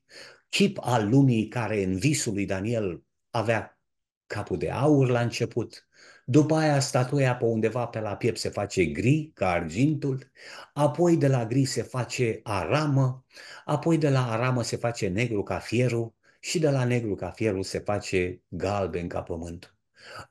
chip 0.49 0.77
al 0.81 1.09
lumii 1.09 1.47
care 1.47 1.83
în 1.83 1.97
visul 1.97 2.33
lui 2.33 2.45
Daniel 2.45 3.03
avea 3.29 3.79
capul 4.25 4.57
de 4.57 4.69
aur 4.69 5.09
la 5.09 5.21
început, 5.21 5.87
după 6.31 6.55
aia 6.55 6.79
statuia 6.79 7.35
pe 7.35 7.45
undeva 7.45 7.85
pe 7.85 7.99
la 7.99 8.15
piept 8.15 8.37
se 8.37 8.49
face 8.49 8.85
gri, 8.85 9.31
ca 9.33 9.49
argintul, 9.51 10.31
apoi 10.73 11.17
de 11.17 11.27
la 11.27 11.45
gri 11.45 11.65
se 11.65 11.81
face 11.81 12.39
aramă, 12.43 13.25
apoi 13.65 13.97
de 13.97 14.09
la 14.09 14.31
aramă 14.31 14.63
se 14.63 14.75
face 14.75 15.07
negru 15.07 15.43
ca 15.43 15.59
fierul 15.59 16.13
și 16.39 16.59
de 16.59 16.69
la 16.69 16.83
negru 16.83 17.15
ca 17.15 17.29
fierul 17.29 17.63
se 17.63 17.79
face 17.79 18.41
galben 18.47 19.07
ca 19.07 19.21
pământul. 19.21 19.75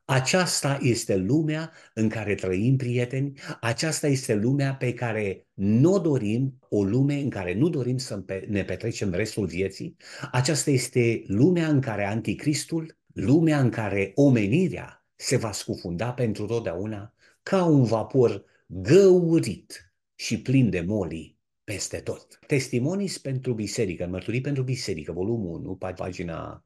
Aceasta 0.05 0.79
este 0.83 1.17
lumea 1.17 1.73
în 1.95 2.09
care 2.09 2.35
trăim, 2.35 2.77
prieteni, 2.77 3.41
aceasta 3.61 4.07
este 4.07 4.35
lumea 4.35 4.75
pe 4.75 4.95
care 4.95 5.47
nu 5.55 5.99
dorim, 5.99 6.59
o 6.69 6.83
lume 6.83 7.15
în 7.15 7.31
care 7.31 7.55
nu 7.55 7.69
dorim 7.69 7.97
să 7.97 8.25
ne 8.49 8.65
petrecem 8.65 9.11
restul 9.13 9.47
vieții, 9.47 9.97
aceasta 10.33 10.71
este 10.71 11.23
lumea 11.27 11.69
în 11.69 11.81
care 11.81 12.07
anticristul, 12.07 12.99
lumea 13.13 13.61
în 13.61 13.71
care 13.71 14.13
omenirea 14.15 15.00
se 15.21 15.37
va 15.37 15.53
scufunda 15.53 16.13
pentru 16.13 16.47
totdeauna 16.47 17.15
ca 17.43 17.65
un 17.65 17.85
vapor 17.85 18.45
găurit 18.67 19.95
și 20.15 20.43
plin 20.43 20.71
de 20.71 20.81
molii 20.81 21.39
peste 21.65 21.99
tot. 21.99 22.39
Testimonii 22.47 23.13
pentru 23.23 23.53
biserică, 23.53 24.07
mărturii 24.07 24.41
pentru 24.41 24.63
biserică, 24.63 25.13
volumul 25.13 25.61
1, 25.61 25.77
pagina 25.95 26.65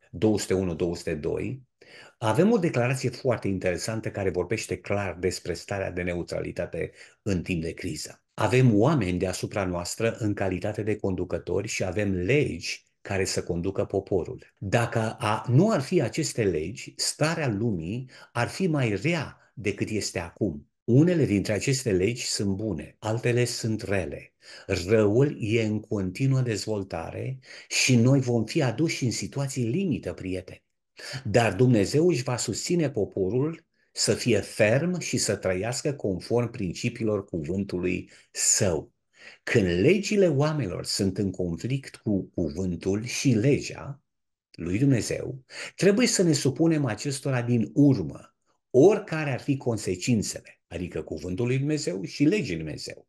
201-202, 1.47 1.59
avem 2.19 2.53
o 2.53 2.59
declarație 2.59 3.11
foarte 3.11 3.49
interesantă 3.49 4.11
care 4.11 4.31
vorbește 4.31 4.77
clar 4.77 5.17
despre 5.19 5.55
starea 5.55 5.91
de 5.91 6.03
neutralitate 6.03 6.93
în 7.23 7.43
timp 7.43 7.63
de 7.63 7.73
criză. 7.73 8.23
Avem 8.35 8.75
oameni 8.75 9.19
deasupra 9.19 9.65
noastră 9.65 10.17
în 10.19 10.35
calitate 10.35 10.83
de 10.83 10.97
conducători 10.97 11.69
și 11.69 11.85
avem 11.85 12.13
legi 12.13 12.85
care 13.05 13.25
să 13.25 13.43
conducă 13.43 13.85
poporul. 13.85 14.55
Dacă 14.59 15.17
a, 15.19 15.45
nu 15.49 15.71
ar 15.71 15.81
fi 15.81 16.03
aceste 16.03 16.45
legi, 16.45 16.95
starea 16.97 17.49
lumii 17.49 18.11
ar 18.33 18.49
fi 18.49 18.67
mai 18.67 18.95
rea 18.95 19.53
decât 19.55 19.89
este 19.89 20.19
acum. 20.19 20.69
Unele 20.85 21.25
dintre 21.25 21.53
aceste 21.53 21.93
legi 21.93 22.27
sunt 22.27 22.57
bune, 22.57 22.97
altele 22.99 23.45
sunt 23.45 23.83
rele. 23.83 24.35
Răul 24.67 25.37
e 25.41 25.65
în 25.65 25.81
continuă 25.81 26.41
dezvoltare 26.41 27.39
și 27.69 27.97
noi 27.97 28.21
vom 28.21 28.45
fi 28.45 28.63
aduși 28.63 29.05
în 29.05 29.11
situații 29.11 29.65
limită, 29.65 30.13
prieteni. 30.13 30.65
Dar 31.25 31.55
Dumnezeu 31.55 32.09
își 32.09 32.23
va 32.23 32.37
susține 32.37 32.91
poporul 32.91 33.67
să 33.93 34.15
fie 34.15 34.41
ferm 34.41 34.99
și 34.99 35.17
să 35.17 35.37
trăiască 35.37 35.93
conform 35.93 36.51
principiilor 36.51 37.25
cuvântului 37.25 38.11
său. 38.31 38.94
Când 39.43 39.67
legile 39.67 40.29
oamenilor 40.29 40.85
sunt 40.85 41.19
în 41.19 41.31
conflict 41.31 41.97
cu 41.97 42.31
cuvântul 42.35 43.05
și 43.05 43.29
legea 43.29 44.03
lui 44.53 44.79
Dumnezeu, 44.79 45.45
trebuie 45.77 46.07
să 46.07 46.23
ne 46.23 46.33
supunem 46.33 46.85
acestora 46.85 47.43
din 47.43 47.71
urmă, 47.75 48.37
oricare 48.71 49.31
ar 49.31 49.41
fi 49.41 49.57
consecințele, 49.57 50.61
adică 50.67 51.03
cuvântul 51.03 51.47
lui 51.47 51.59
Dumnezeu 51.59 52.03
și 52.03 52.25
legii 52.25 52.55
lui 52.55 52.65
Dumnezeu. 52.65 53.09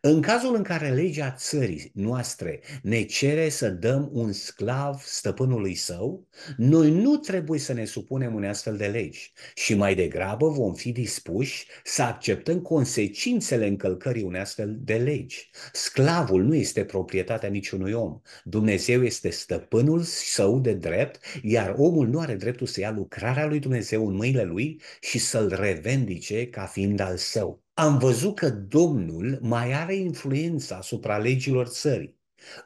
În 0.00 0.22
cazul 0.22 0.54
în 0.54 0.62
care 0.62 0.90
legea 0.90 1.30
țării 1.30 1.90
noastre 1.94 2.60
ne 2.82 3.02
cere 3.02 3.48
să 3.48 3.68
dăm 3.68 4.08
un 4.12 4.32
sclav 4.32 5.02
stăpânului 5.04 5.74
său, 5.74 6.28
noi 6.56 6.90
nu 6.90 7.16
trebuie 7.16 7.58
să 7.58 7.72
ne 7.72 7.84
supunem 7.84 8.34
unei 8.34 8.48
astfel 8.48 8.76
de 8.76 8.86
legi 8.86 9.32
și 9.54 9.74
mai 9.74 9.94
degrabă 9.94 10.48
vom 10.48 10.74
fi 10.74 10.92
dispuși 10.92 11.66
să 11.84 12.02
acceptăm 12.02 12.60
consecințele 12.60 13.66
încălcării 13.66 14.22
unei 14.22 14.40
astfel 14.40 14.76
de 14.80 14.94
legi. 14.94 15.50
Sclavul 15.72 16.42
nu 16.42 16.54
este 16.54 16.84
proprietatea 16.84 17.48
niciunui 17.48 17.92
om. 17.92 18.20
Dumnezeu 18.44 19.02
este 19.04 19.30
stăpânul 19.30 20.02
său 20.02 20.60
de 20.60 20.72
drept, 20.72 21.20
iar 21.42 21.74
omul 21.76 22.08
nu 22.08 22.18
are 22.18 22.34
dreptul 22.34 22.66
să 22.66 22.80
ia 22.80 22.90
lucrarea 22.90 23.46
lui 23.46 23.58
Dumnezeu 23.58 24.08
în 24.08 24.14
mâinile 24.14 24.44
lui 24.44 24.80
și 25.00 25.18
să-l 25.18 25.54
revendice 25.54 26.48
ca 26.48 26.66
fiind 26.66 27.00
al 27.00 27.16
său 27.16 27.62
am 27.80 27.98
văzut 27.98 28.34
că 28.34 28.50
Domnul 28.50 29.38
mai 29.42 29.72
are 29.72 29.94
influența 29.94 30.76
asupra 30.76 31.18
legilor 31.18 31.66
țării. 31.66 32.18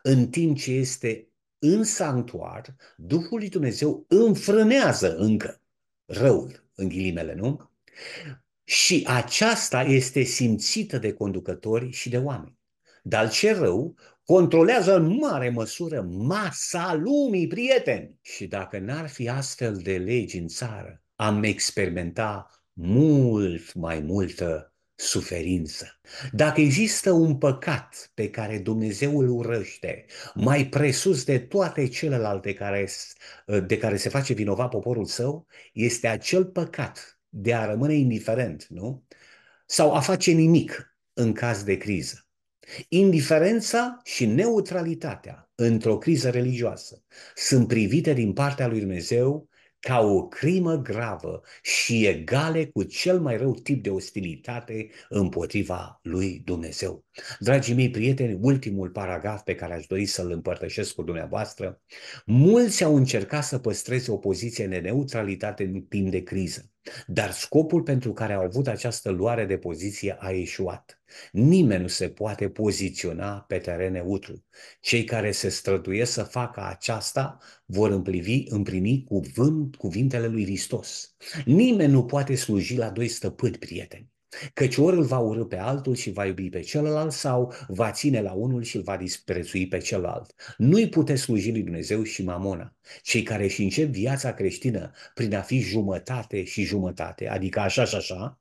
În 0.03 0.29
timp 0.29 0.59
ce 0.59 0.73
este 0.73 1.29
în 1.59 1.85
sanctuar, 1.85 2.77
Duhul 2.97 3.39
lui 3.39 3.49
Dumnezeu 3.49 4.05
înfrânează 4.09 5.17
încă 5.17 5.61
răul, 6.05 6.69
în 6.75 6.89
ghilimele, 6.89 7.35
nu? 7.35 7.71
Și 8.65 9.05
aceasta 9.09 9.83
este 9.83 10.23
simțită 10.23 10.99
de 10.99 11.13
conducători 11.13 11.91
și 11.91 12.09
de 12.09 12.19
oameni. 12.19 12.59
Dar 13.03 13.31
cel 13.31 13.59
rău 13.59 13.95
controlează 14.25 14.97
în 14.97 15.17
mare 15.17 15.51
măsură 15.51 16.03
masa 16.03 16.95
lumii, 16.95 17.47
prieteni. 17.47 18.19
Și 18.21 18.47
dacă 18.47 18.79
n-ar 18.79 19.09
fi 19.09 19.29
astfel 19.29 19.77
de 19.77 19.99
legi 19.99 20.39
în 20.39 20.47
țară, 20.47 21.03
am 21.15 21.43
experimenta 21.43 22.49
mult 22.73 23.75
mai 23.75 24.01
multă 24.01 24.74
suferință. 25.05 26.01
Dacă 26.33 26.61
există 26.61 27.11
un 27.11 27.39
păcat 27.39 28.11
pe 28.15 28.31
care 28.31 28.59
Dumnezeu 28.59 29.19
îl 29.19 29.29
urăște, 29.29 30.05
mai 30.35 30.67
presus 30.67 31.25
de 31.25 31.39
toate 31.39 31.89
celelalte 31.89 32.53
care, 32.53 32.89
de 33.67 33.79
care 33.79 33.97
se 33.97 34.09
face 34.09 34.33
vinovat 34.33 34.71
poporul 34.71 35.05
său, 35.05 35.47
este 35.73 36.09
acel 36.09 36.45
păcat 36.45 37.19
de 37.29 37.55
a 37.55 37.67
rămâne 37.67 37.95
indiferent, 37.95 38.67
nu? 38.69 39.05
Sau 39.67 39.93
a 39.95 40.01
face 40.01 40.31
nimic 40.31 40.97
în 41.13 41.33
caz 41.33 41.63
de 41.63 41.77
criză. 41.77 42.27
Indiferența 42.89 44.01
și 44.05 44.27
neutralitatea 44.27 45.51
într-o 45.55 45.99
criză 45.99 46.31
religioasă 46.31 47.03
sunt 47.35 47.69
privite 47.69 48.13
din 48.13 48.33
partea 48.33 48.67
lui 48.67 48.79
Dumnezeu 48.79 49.49
ca 49.85 50.01
o 50.01 50.27
crimă 50.27 50.77
gravă 50.77 51.41
și 51.63 52.07
egale 52.07 52.65
cu 52.65 52.83
cel 52.83 53.21
mai 53.21 53.37
rău 53.37 53.55
tip 53.55 53.83
de 53.83 53.91
ostilitate 53.91 54.89
împotriva 55.09 55.99
lui 56.03 56.43
Dumnezeu. 56.45 57.05
Dragii 57.39 57.75
mei 57.75 57.91
prieteni, 57.91 58.39
ultimul 58.41 58.91
paragraf 58.91 59.43
pe 59.43 59.55
care 59.55 59.75
aș 59.75 59.87
dori 59.87 60.07
să-l 60.07 60.31
împărtășesc 60.31 60.95
cu 60.95 61.03
dumneavoastră, 61.03 61.81
mulți 62.27 62.85
au 62.85 62.97
încercat 62.97 63.45
să 63.45 63.59
păstreze 63.59 64.11
o 64.11 64.17
poziție 64.17 64.67
de 64.67 64.79
neutralitate 64.79 65.65
în 65.65 65.83
timp 65.83 66.11
de 66.11 66.23
criză. 66.23 66.71
Dar 67.07 67.31
scopul 67.31 67.83
pentru 67.83 68.13
care 68.13 68.33
au 68.33 68.43
avut 68.43 68.67
această 68.67 69.11
luare 69.11 69.45
de 69.45 69.59
poziție 69.59 70.17
a 70.19 70.31
ieșuat. 70.31 71.03
Nimeni 71.33 71.83
nu 71.83 71.89
se 71.89 72.09
poate 72.09 72.49
poziționa 72.49 73.41
pe 73.41 73.59
teren 73.59 73.93
neutru. 73.93 74.45
Cei 74.81 75.05
care 75.05 75.31
se 75.31 75.49
străduiesc 75.49 76.13
să 76.13 76.23
facă 76.23 76.67
aceasta 76.69 77.39
vor 77.67 77.91
împlivi, 77.91 78.43
împrimi 78.47 79.05
cuvânt, 79.05 79.77
cuvintele 79.77 80.27
lui 80.27 80.45
Hristos. 80.45 81.17
Nimeni 81.45 81.93
nu 81.93 82.05
poate 82.05 82.35
sluji 82.35 82.77
la 82.77 82.91
doi 82.91 83.09
stăpâni, 83.09 83.59
prieteni. 83.59 84.13
Căci 84.55 84.77
ori 84.77 84.97
îl 84.97 85.05
va 85.05 85.19
urâ 85.19 85.45
pe 85.45 85.57
altul 85.57 85.95
și 85.95 86.11
va 86.11 86.27
iubi 86.27 86.49
pe 86.49 86.61
celălalt 86.61 87.13
sau 87.13 87.53
va 87.69 87.91
ține 87.91 88.21
la 88.21 88.33
unul 88.33 88.63
și 88.63 88.77
îl 88.77 88.83
va 88.83 88.97
disprețui 88.97 89.69
pe 89.69 89.79
celălalt. 89.79 90.35
Nu-i 90.57 90.89
puteți 90.89 91.23
sluji 91.23 91.51
lui 91.51 91.63
Dumnezeu 91.63 92.03
și 92.03 92.25
mamona. 92.25 92.77
Cei 93.03 93.23
care 93.23 93.47
și 93.47 93.63
încep 93.63 93.89
viața 93.89 94.35
creștină 94.35 94.91
prin 95.15 95.35
a 95.35 95.41
fi 95.41 95.59
jumătate 95.59 96.45
și 96.45 96.63
jumătate, 96.63 97.29
adică 97.29 97.61
așa 97.61 97.85
și 97.85 97.95
așa, 97.95 98.41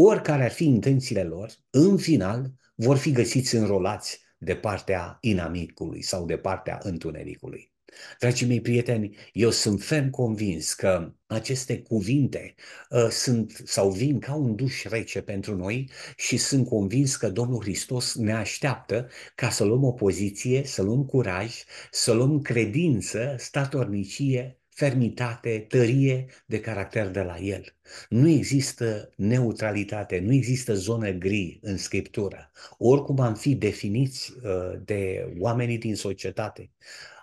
oricare 0.00 0.44
ar 0.44 0.50
fi 0.50 0.64
intențiile 0.64 1.22
lor, 1.22 1.50
în 1.70 1.96
final 1.96 2.52
vor 2.74 2.96
fi 2.96 3.12
găsiți 3.12 3.54
înrolați 3.54 4.20
de 4.38 4.54
partea 4.54 5.18
inamicului 5.20 6.02
sau 6.02 6.24
de 6.24 6.36
partea 6.36 6.78
întunericului. 6.82 7.72
Dragii 8.18 8.46
mei 8.46 8.60
prieteni, 8.60 9.16
eu 9.32 9.50
sunt 9.50 9.82
ferm 9.82 10.10
convins 10.10 10.74
că 10.74 11.12
aceste 11.26 11.82
cuvinte 11.82 12.54
uh, 12.90 13.08
sunt 13.08 13.62
sau 13.64 13.90
vin 13.90 14.18
ca 14.18 14.34
un 14.34 14.54
duș 14.54 14.84
rece 14.84 15.20
pentru 15.22 15.56
noi 15.56 15.90
și 16.16 16.36
sunt 16.36 16.66
convins 16.66 17.16
că 17.16 17.30
Domnul 17.30 17.60
Hristos 17.60 18.14
ne 18.14 18.32
așteaptă 18.32 19.08
ca 19.34 19.50
să 19.50 19.64
luăm 19.64 19.84
o 19.84 19.92
poziție, 19.92 20.64
să 20.64 20.82
luăm 20.82 21.04
curaj, 21.04 21.54
să 21.90 22.12
luăm 22.12 22.40
credință, 22.40 23.34
statornicie, 23.38 24.57
fermitate, 24.78 25.64
tărie 25.68 26.26
de 26.46 26.60
caracter 26.60 27.10
de 27.10 27.20
la 27.20 27.38
El. 27.38 27.64
Nu 28.08 28.28
există 28.28 29.10
neutralitate, 29.16 30.18
nu 30.18 30.32
există 30.32 30.74
zonă 30.74 31.10
gri 31.10 31.58
în 31.62 31.76
Scriptură. 31.76 32.50
Oricum 32.76 33.20
am 33.20 33.34
fi 33.34 33.54
definiți 33.54 34.32
uh, 34.32 34.80
de 34.84 35.32
oamenii 35.38 35.78
din 35.78 35.94
societate, 35.94 36.70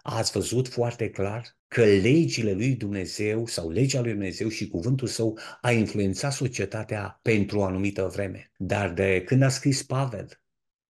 ați 0.01 0.31
văzut 0.31 0.67
foarte 0.67 1.09
clar 1.09 1.57
că 1.67 1.83
legile 1.85 2.53
lui 2.53 2.75
Dumnezeu 2.75 3.45
sau 3.45 3.69
legea 3.69 4.01
lui 4.01 4.12
Dumnezeu 4.12 4.47
și 4.47 4.67
cuvântul 4.67 5.07
său 5.07 5.39
a 5.62 5.71
influențat 5.71 6.33
societatea 6.33 7.19
pentru 7.21 7.59
o 7.59 7.63
anumită 7.63 8.09
vreme. 8.13 8.51
Dar 8.57 8.93
de 8.93 9.24
când 9.25 9.41
a 9.41 9.50
scris 9.50 9.83
Pavel, 9.83 10.41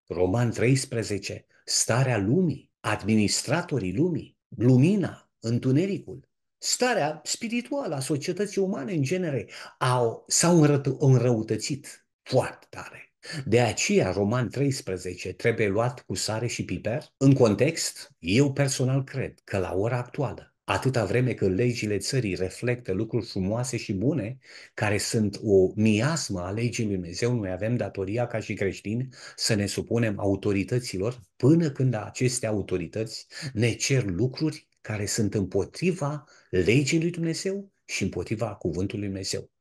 Roman 0.08 0.52
13, 0.52 1.46
starea 1.66 2.18
lumii, 2.18 2.72
administratorii 2.80 3.96
lumii, 3.96 4.38
lumina, 4.58 5.30
întunericul, 5.40 6.34
starea 6.66 7.22
spirituală 7.24 7.96
a 7.96 8.00
societății 8.00 8.62
umane 8.62 8.94
în 8.94 9.02
genere 9.02 9.48
au, 9.78 10.26
s-au 10.28 10.84
înrăutățit 11.00 12.08
foarte 12.24 12.68
tare. 12.70 13.14
De 13.46 13.62
aceea, 13.62 14.12
Roman 14.12 14.50
13 14.50 15.34
trebuie 15.34 15.68
luat 15.68 16.02
cu 16.02 16.16
sare 16.16 16.48
și 16.48 16.66
piper. 16.66 17.04
În 17.18 17.34
context, 17.34 18.12
eu 18.20 18.54
personal 18.54 19.04
cred 19.04 19.34
că 19.44 19.58
la 19.58 19.74
ora 19.74 19.98
actuală, 19.98 20.56
atâta 20.64 21.06
vreme 21.06 21.34
cât 21.34 21.56
legile 21.56 21.98
țării 21.98 22.36
reflectă 22.36 22.92
lucruri 22.92 23.26
frumoase 23.26 23.78
și 23.78 23.94
bune, 23.94 24.38
care 24.74 24.98
sunt 24.98 25.40
o 25.44 25.72
miasmă 25.76 26.40
a 26.40 26.52
legii 26.52 26.86
lui 26.86 26.94
Dumnezeu, 26.94 27.34
noi 27.34 27.52
avem 27.52 27.76
datoria 27.76 28.28
ca 28.28 28.40
și 28.40 28.54
creștini 28.54 29.08
să 29.36 29.54
ne 29.54 29.66
supunem 29.66 30.20
autorităților 30.20 31.22
până 31.36 31.72
când 31.72 31.94
aceste 31.94 32.48
autorități 32.48 33.28
ne 33.54 33.74
cer 33.74 34.04
lucruri 34.06 34.68
care 34.86 35.06
sunt 35.06 35.34
împotriva 35.34 36.24
legii 36.50 37.02
lui 37.02 37.10
Dumnezeu 37.10 37.72
și 37.86 38.04
împotriva 38.04 38.56
cuvântului 38.56 39.00
lui 39.00 39.08
Dumnezeu. 39.14 39.52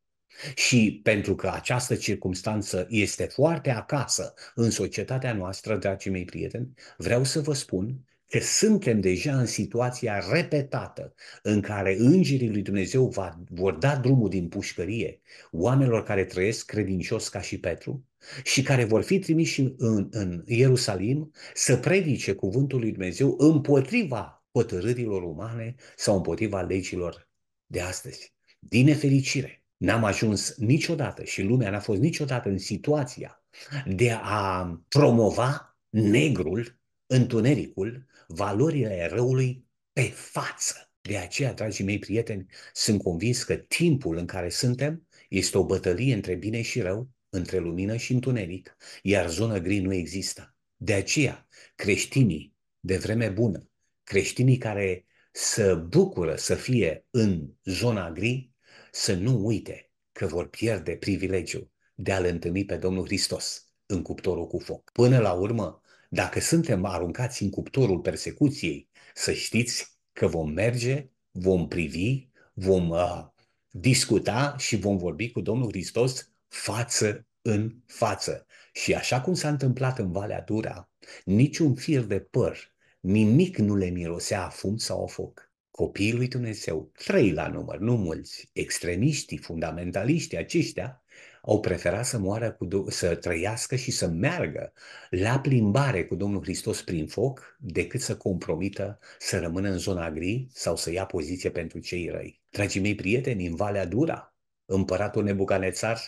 Și 0.55 1.01
pentru 1.03 1.35
că 1.35 1.49
această 1.49 1.95
circunstanță 1.95 2.87
este 2.89 3.25
foarte 3.25 3.71
acasă 3.71 4.35
în 4.55 4.71
societatea 4.71 5.33
noastră, 5.33 5.77
dragii 5.77 6.11
mei 6.11 6.25
prieteni, 6.25 6.75
vreau 6.97 7.25
să 7.25 7.41
vă 7.41 7.53
spun 7.53 8.05
că 8.29 8.39
suntem 8.39 9.01
deja 9.01 9.39
în 9.39 9.47
situația 9.47 10.25
repetată 10.33 11.15
în 11.43 11.61
care 11.61 11.97
îngerii 11.99 12.51
lui 12.51 12.63
Dumnezeu 12.63 13.09
va, 13.09 13.41
vor 13.49 13.73
da 13.73 13.97
drumul 13.97 14.29
din 14.29 14.49
pușcărie 14.49 15.21
oamenilor 15.51 16.03
care 16.03 16.25
trăiesc 16.25 16.67
credincios 16.67 17.29
ca 17.29 17.41
și 17.41 17.59
Petru 17.59 18.05
și 18.45 18.63
care 18.63 18.85
vor 18.85 19.03
fi 19.03 19.19
trimiși 19.19 19.61
în, 19.77 20.09
în 20.11 20.43
Ierusalim 20.47 21.31
să 21.55 21.77
predice 21.77 22.33
cuvântul 22.33 22.79
lui 22.79 22.91
Dumnezeu 22.91 23.35
împotriva 23.39 24.44
hotărârilor 24.55 25.23
umane 25.23 25.75
sau 25.97 26.17
împotriva 26.17 26.61
legilor 26.61 27.29
de 27.67 27.81
astăzi. 27.81 28.35
Din 28.59 28.85
nefericire, 28.85 29.65
N-am 29.77 30.05
ajuns 30.05 30.55
niciodată 30.57 31.25
și 31.25 31.43
lumea 31.43 31.71
n-a 31.71 31.81
fost 31.81 32.01
niciodată 32.01 32.49
în 32.49 32.59
situația 32.59 33.45
de 33.87 34.11
a 34.23 34.65
promova 34.89 35.79
negrul, 35.89 36.81
întunericul, 37.07 38.07
valorile 38.29 39.09
răului 39.13 39.67
pe 39.93 40.03
față. 40.03 40.93
De 41.01 41.17
aceea, 41.17 41.53
dragii 41.53 41.85
mei 41.85 41.99
prieteni, 41.99 42.47
sunt 42.73 43.03
convins 43.03 43.43
că 43.43 43.55
timpul 43.57 44.17
în 44.17 44.27
care 44.27 44.49
suntem 44.49 45.09
este 45.29 45.59
o 45.59 45.65
bătălie 45.65 46.15
între 46.15 46.35
bine 46.35 46.63
și 46.63 46.81
rău, 46.81 47.11
între 47.29 47.59
lumină 47.59 47.97
și 47.97 48.13
întuneric, 48.13 48.77
iar 49.03 49.31
zona 49.31 49.59
gri 49.59 49.79
nu 49.79 49.95
există. 49.95 50.55
De 50.77 50.93
aceea, 50.93 51.49
creștinii 51.75 52.55
de 52.81 52.97
vreme 52.97 53.29
bună, 53.29 53.69
creștinii 54.05 54.57
care 54.59 55.07
să 55.33 55.75
bucură 55.75 56.35
să 56.37 56.55
fie 56.55 57.07
în 57.11 57.51
zona 57.65 58.11
gri, 58.11 58.51
să 58.91 59.15
nu 59.15 59.47
uite 59.47 59.91
că 60.13 60.27
vor 60.27 60.49
pierde 60.49 60.97
privilegiul 60.97 61.71
de 61.95 62.13
a-L 62.13 62.25
întâlni 62.25 62.65
pe 62.65 62.77
Domnul 62.77 63.05
Hristos 63.05 63.69
în 63.87 64.03
cuptorul 64.03 64.47
cu 64.47 64.59
foc. 64.59 64.91
Până 64.93 65.19
la 65.19 65.33
urmă, 65.33 65.81
dacă 66.09 66.41
suntem 66.41 66.85
aruncați 66.85 67.43
în 67.43 67.51
cuptorul 67.51 68.01
persecuției, 68.01 68.89
să 69.15 69.33
știți 69.33 69.99
că 70.13 70.27
vom 70.27 70.51
merge, 70.51 71.09
vom 71.31 71.69
privi, 71.69 72.29
vom 72.53 72.89
uh, 72.89 73.27
discuta 73.71 74.55
și 74.59 74.77
vom 74.77 74.97
vorbi 74.97 75.31
cu 75.31 75.41
Domnul 75.41 75.69
Hristos 75.69 76.31
față 76.49 77.27
în 77.43 77.75
față. 77.87 78.47
Și 78.73 78.95
așa 78.95 79.21
cum 79.21 79.35
s-a 79.35 79.49
întâmplat 79.49 79.99
în 79.99 80.13
Valea 80.13 80.43
Dura, 80.43 80.91
niciun 81.25 81.75
fir 81.75 82.01
de 82.01 82.21
păr, 82.21 82.74
nimic 83.05 83.57
nu 83.57 83.77
le 83.77 83.89
mirosea 83.89 84.45
a 84.45 84.49
fum 84.49 84.77
sau 84.77 85.05
a 85.05 85.07
foc 85.07 85.53
copiii 85.71 86.13
lui 86.13 86.29
Dumnezeu, 86.29 86.91
trei 86.93 87.33
la 87.33 87.49
număr, 87.49 87.79
nu 87.79 87.97
mulți, 87.97 88.51
extremiștii, 88.53 89.37
fundamentaliștii 89.37 90.39
aceștia, 90.39 91.03
au 91.43 91.61
preferat 91.61 92.07
să 92.07 92.19
moară, 92.19 92.53
cu, 92.53 92.91
să 92.91 93.15
trăiască 93.15 93.77
și 93.77 93.91
să 93.91 94.09
meargă 94.09 94.73
la 95.11 95.41
plimbare 95.41 96.05
cu 96.05 96.15
Domnul 96.15 96.43
Hristos 96.43 96.83
prin 96.83 97.07
foc, 97.07 97.57
decât 97.61 98.01
să 98.01 98.17
compromită 98.17 98.99
să 99.19 99.39
rămână 99.39 99.69
în 99.69 99.79
zona 99.79 100.11
gri 100.11 100.47
sau 100.51 100.77
să 100.77 100.91
ia 100.93 101.07
poziție 101.07 101.51
pentru 101.51 101.79
cei 101.79 102.09
răi. 102.09 102.43
Dragii 102.51 102.81
mei 102.81 102.95
prieteni, 102.95 103.47
în 103.47 103.55
Valea 103.55 103.87
Dura, 103.87 104.35
împăratul 104.65 105.23
Nebucanețar 105.23 106.01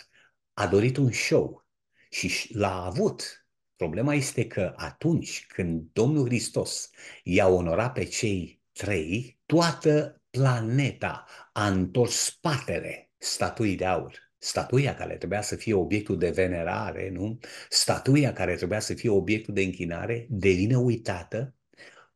a 0.53 0.67
dorit 0.67 0.97
un 0.97 1.11
show 1.11 1.65
și 2.09 2.55
l-a 2.55 2.85
avut. 2.85 3.46
Problema 3.77 4.13
este 4.13 4.47
că 4.47 4.73
atunci 4.75 5.45
când 5.47 5.89
Domnul 5.93 6.25
Hristos 6.25 6.89
i-a 7.23 7.47
onorat 7.47 7.93
pe 7.93 8.03
cei 8.03 8.61
trei, 8.71 9.39
toată 9.45 10.21
planeta 10.29 11.25
a 11.53 11.67
întors 11.67 12.15
spatele 12.15 13.11
statuii 13.17 13.75
de 13.75 13.85
aur. 13.85 14.25
statuia 14.37 14.95
care 14.95 15.17
trebuia 15.17 15.41
să 15.41 15.55
fie 15.55 15.73
obiectul 15.73 16.17
de 16.17 16.29
venerare, 16.29 17.09
nu? 17.09 17.39
Statuia 17.69 18.33
care 18.33 18.55
trebuia 18.55 18.79
să 18.79 18.93
fie 18.93 19.09
obiectul 19.09 19.53
de 19.53 19.61
închinare, 19.61 20.27
devine 20.29 20.77
uitată, 20.77 21.55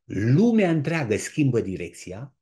lumea 0.04 0.70
întreagă 0.70 1.18
schimbă 1.18 1.62
direcția 1.62 2.36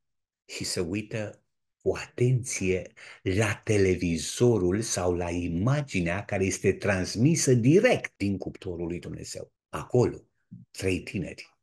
și 0.45 0.63
se 0.63 0.79
uită 0.79 1.43
cu 1.89 1.95
atenție 1.95 2.91
la 3.21 3.61
televizorul 3.63 4.81
sau 4.81 5.13
la 5.13 5.29
imaginea 5.29 6.25
care 6.25 6.45
este 6.45 6.73
transmisă 6.73 7.53
direct 7.53 8.13
din 8.17 8.37
cuptorul 8.37 8.87
lui 8.87 8.99
Dumnezeu. 8.99 9.51
Acolo, 9.69 10.23
trei 10.71 10.99
tineri 10.99 11.57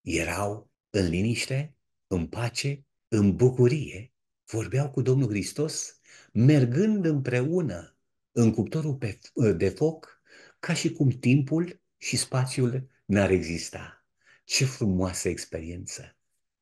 erau 0.00 0.70
în 0.90 1.08
liniște, 1.08 1.74
în 2.06 2.26
pace, 2.26 2.84
în 3.08 3.36
bucurie, 3.36 4.12
vorbeau 4.50 4.90
cu 4.90 5.02
Domnul 5.02 5.28
Hristos, 5.28 6.00
mergând 6.32 7.04
împreună 7.04 7.96
în 8.32 8.52
cuptorul 8.52 8.98
de 9.56 9.68
foc, 9.68 10.22
ca 10.58 10.74
și 10.74 10.92
cum 10.92 11.08
timpul 11.08 11.80
și 11.96 12.16
spațiul 12.16 12.90
n-ar 13.04 13.30
exista. 13.30 14.04
Ce 14.44 14.64
frumoasă 14.64 15.28
experiență! 15.28 16.19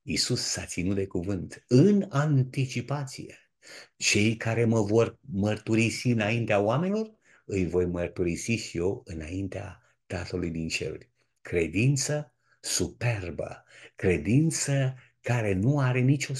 Iisus 0.09 0.41
s-a 0.41 0.65
ținut 0.65 0.95
de 0.95 1.07
cuvânt 1.07 1.65
în 1.67 2.07
anticipație. 2.09 3.51
Cei 3.97 4.37
care 4.37 4.65
mă 4.65 4.83
vor 4.83 5.19
mărturisi 5.21 6.09
înaintea 6.09 6.61
oamenilor, 6.61 7.11
îi 7.45 7.67
voi 7.67 7.87
mărturisi 7.87 8.53
și 8.53 8.77
eu 8.77 9.03
înaintea 9.05 9.83
Tatălui 10.07 10.51
din 10.51 10.69
ceruri. 10.69 11.11
Credință 11.41 12.35
superbă, 12.61 13.65
credință 13.97 14.95
care 15.21 15.53
nu 15.53 15.81
are 15.81 16.01
nicio 16.01 16.33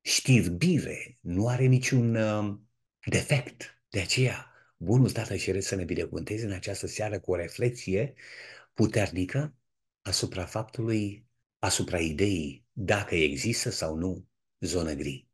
știrbire, 0.00 1.18
nu 1.20 1.48
are 1.48 1.64
niciun 1.64 2.14
uh, 2.14 2.58
defect. 3.04 3.82
De 3.88 4.00
aceea, 4.00 4.52
Bunul 4.76 5.10
Tată 5.10 5.36
Ceresc 5.36 5.68
să 5.68 5.74
ne 5.74 5.84
binecuvânteze 5.84 6.44
în 6.44 6.52
această 6.52 6.86
seară 6.86 7.20
cu 7.20 7.30
o 7.30 7.36
reflexie 7.36 8.14
puternică 8.74 9.54
asupra 10.00 10.44
faptului, 10.44 11.26
asupra 11.58 11.98
ideii 11.98 12.61
dacă 12.72 13.14
există 13.14 13.70
sau 13.70 13.94
nu 13.94 14.26
zonă 14.60 14.92
gri. 14.92 15.28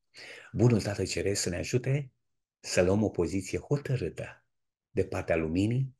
Bunul 0.52 0.82
Tată 0.82 1.04
Ceresc 1.04 1.42
să 1.42 1.48
ne 1.48 1.56
ajute 1.56 2.12
să 2.60 2.82
luăm 2.82 3.02
o 3.02 3.08
poziție 3.08 3.58
hotărâtă 3.58 4.44
de 4.90 5.04
partea 5.04 5.36
luminii, 5.36 5.96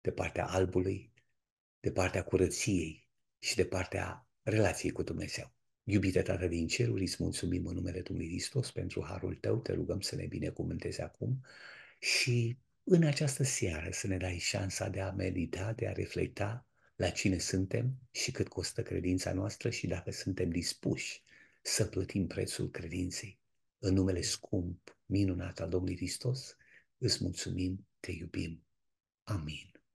de 0.00 0.10
partea 0.10 0.46
albului, 0.46 1.12
de 1.80 1.90
partea 1.90 2.24
curăției 2.24 3.08
și 3.38 3.56
de 3.56 3.64
partea 3.64 4.28
relației 4.42 4.92
cu 4.92 5.02
Dumnezeu. 5.02 5.52
Iubite 5.82 6.22
Tată 6.22 6.46
din 6.46 6.66
ceruri, 6.66 7.02
îți 7.02 7.16
mulțumim 7.18 7.66
în 7.66 7.74
numele 7.74 8.00
Domnului 8.00 8.30
Hristos 8.30 8.70
pentru 8.70 9.04
harul 9.04 9.34
Tău, 9.34 9.60
te 9.60 9.72
rugăm 9.72 10.00
să 10.00 10.14
ne 10.14 10.26
binecuvântezi 10.26 11.00
acum 11.00 11.44
și 12.00 12.58
în 12.84 13.02
această 13.02 13.42
seară 13.42 13.90
să 13.90 14.06
ne 14.06 14.16
dai 14.16 14.38
șansa 14.38 14.88
de 14.88 15.00
a 15.00 15.10
medita, 15.10 15.72
de 15.72 15.88
a 15.88 15.92
reflecta 15.92 16.67
la 16.98 17.10
cine 17.10 17.38
suntem 17.38 17.98
și 18.10 18.30
cât 18.30 18.48
costă 18.48 18.82
credința 18.82 19.32
noastră 19.32 19.70
și 19.70 19.86
dacă 19.86 20.10
suntem 20.10 20.50
dispuși 20.50 21.22
să 21.62 21.84
plătim 21.84 22.26
prețul 22.26 22.70
credinței. 22.70 23.38
În 23.78 23.94
numele 23.94 24.20
scump, 24.20 24.98
minunat 25.06 25.60
al 25.60 25.68
Domnului 25.68 25.96
Hristos, 25.96 26.56
îți 26.98 27.18
mulțumim, 27.22 27.86
te 28.00 28.10
iubim. 28.10 28.66
Amin. 29.22 29.77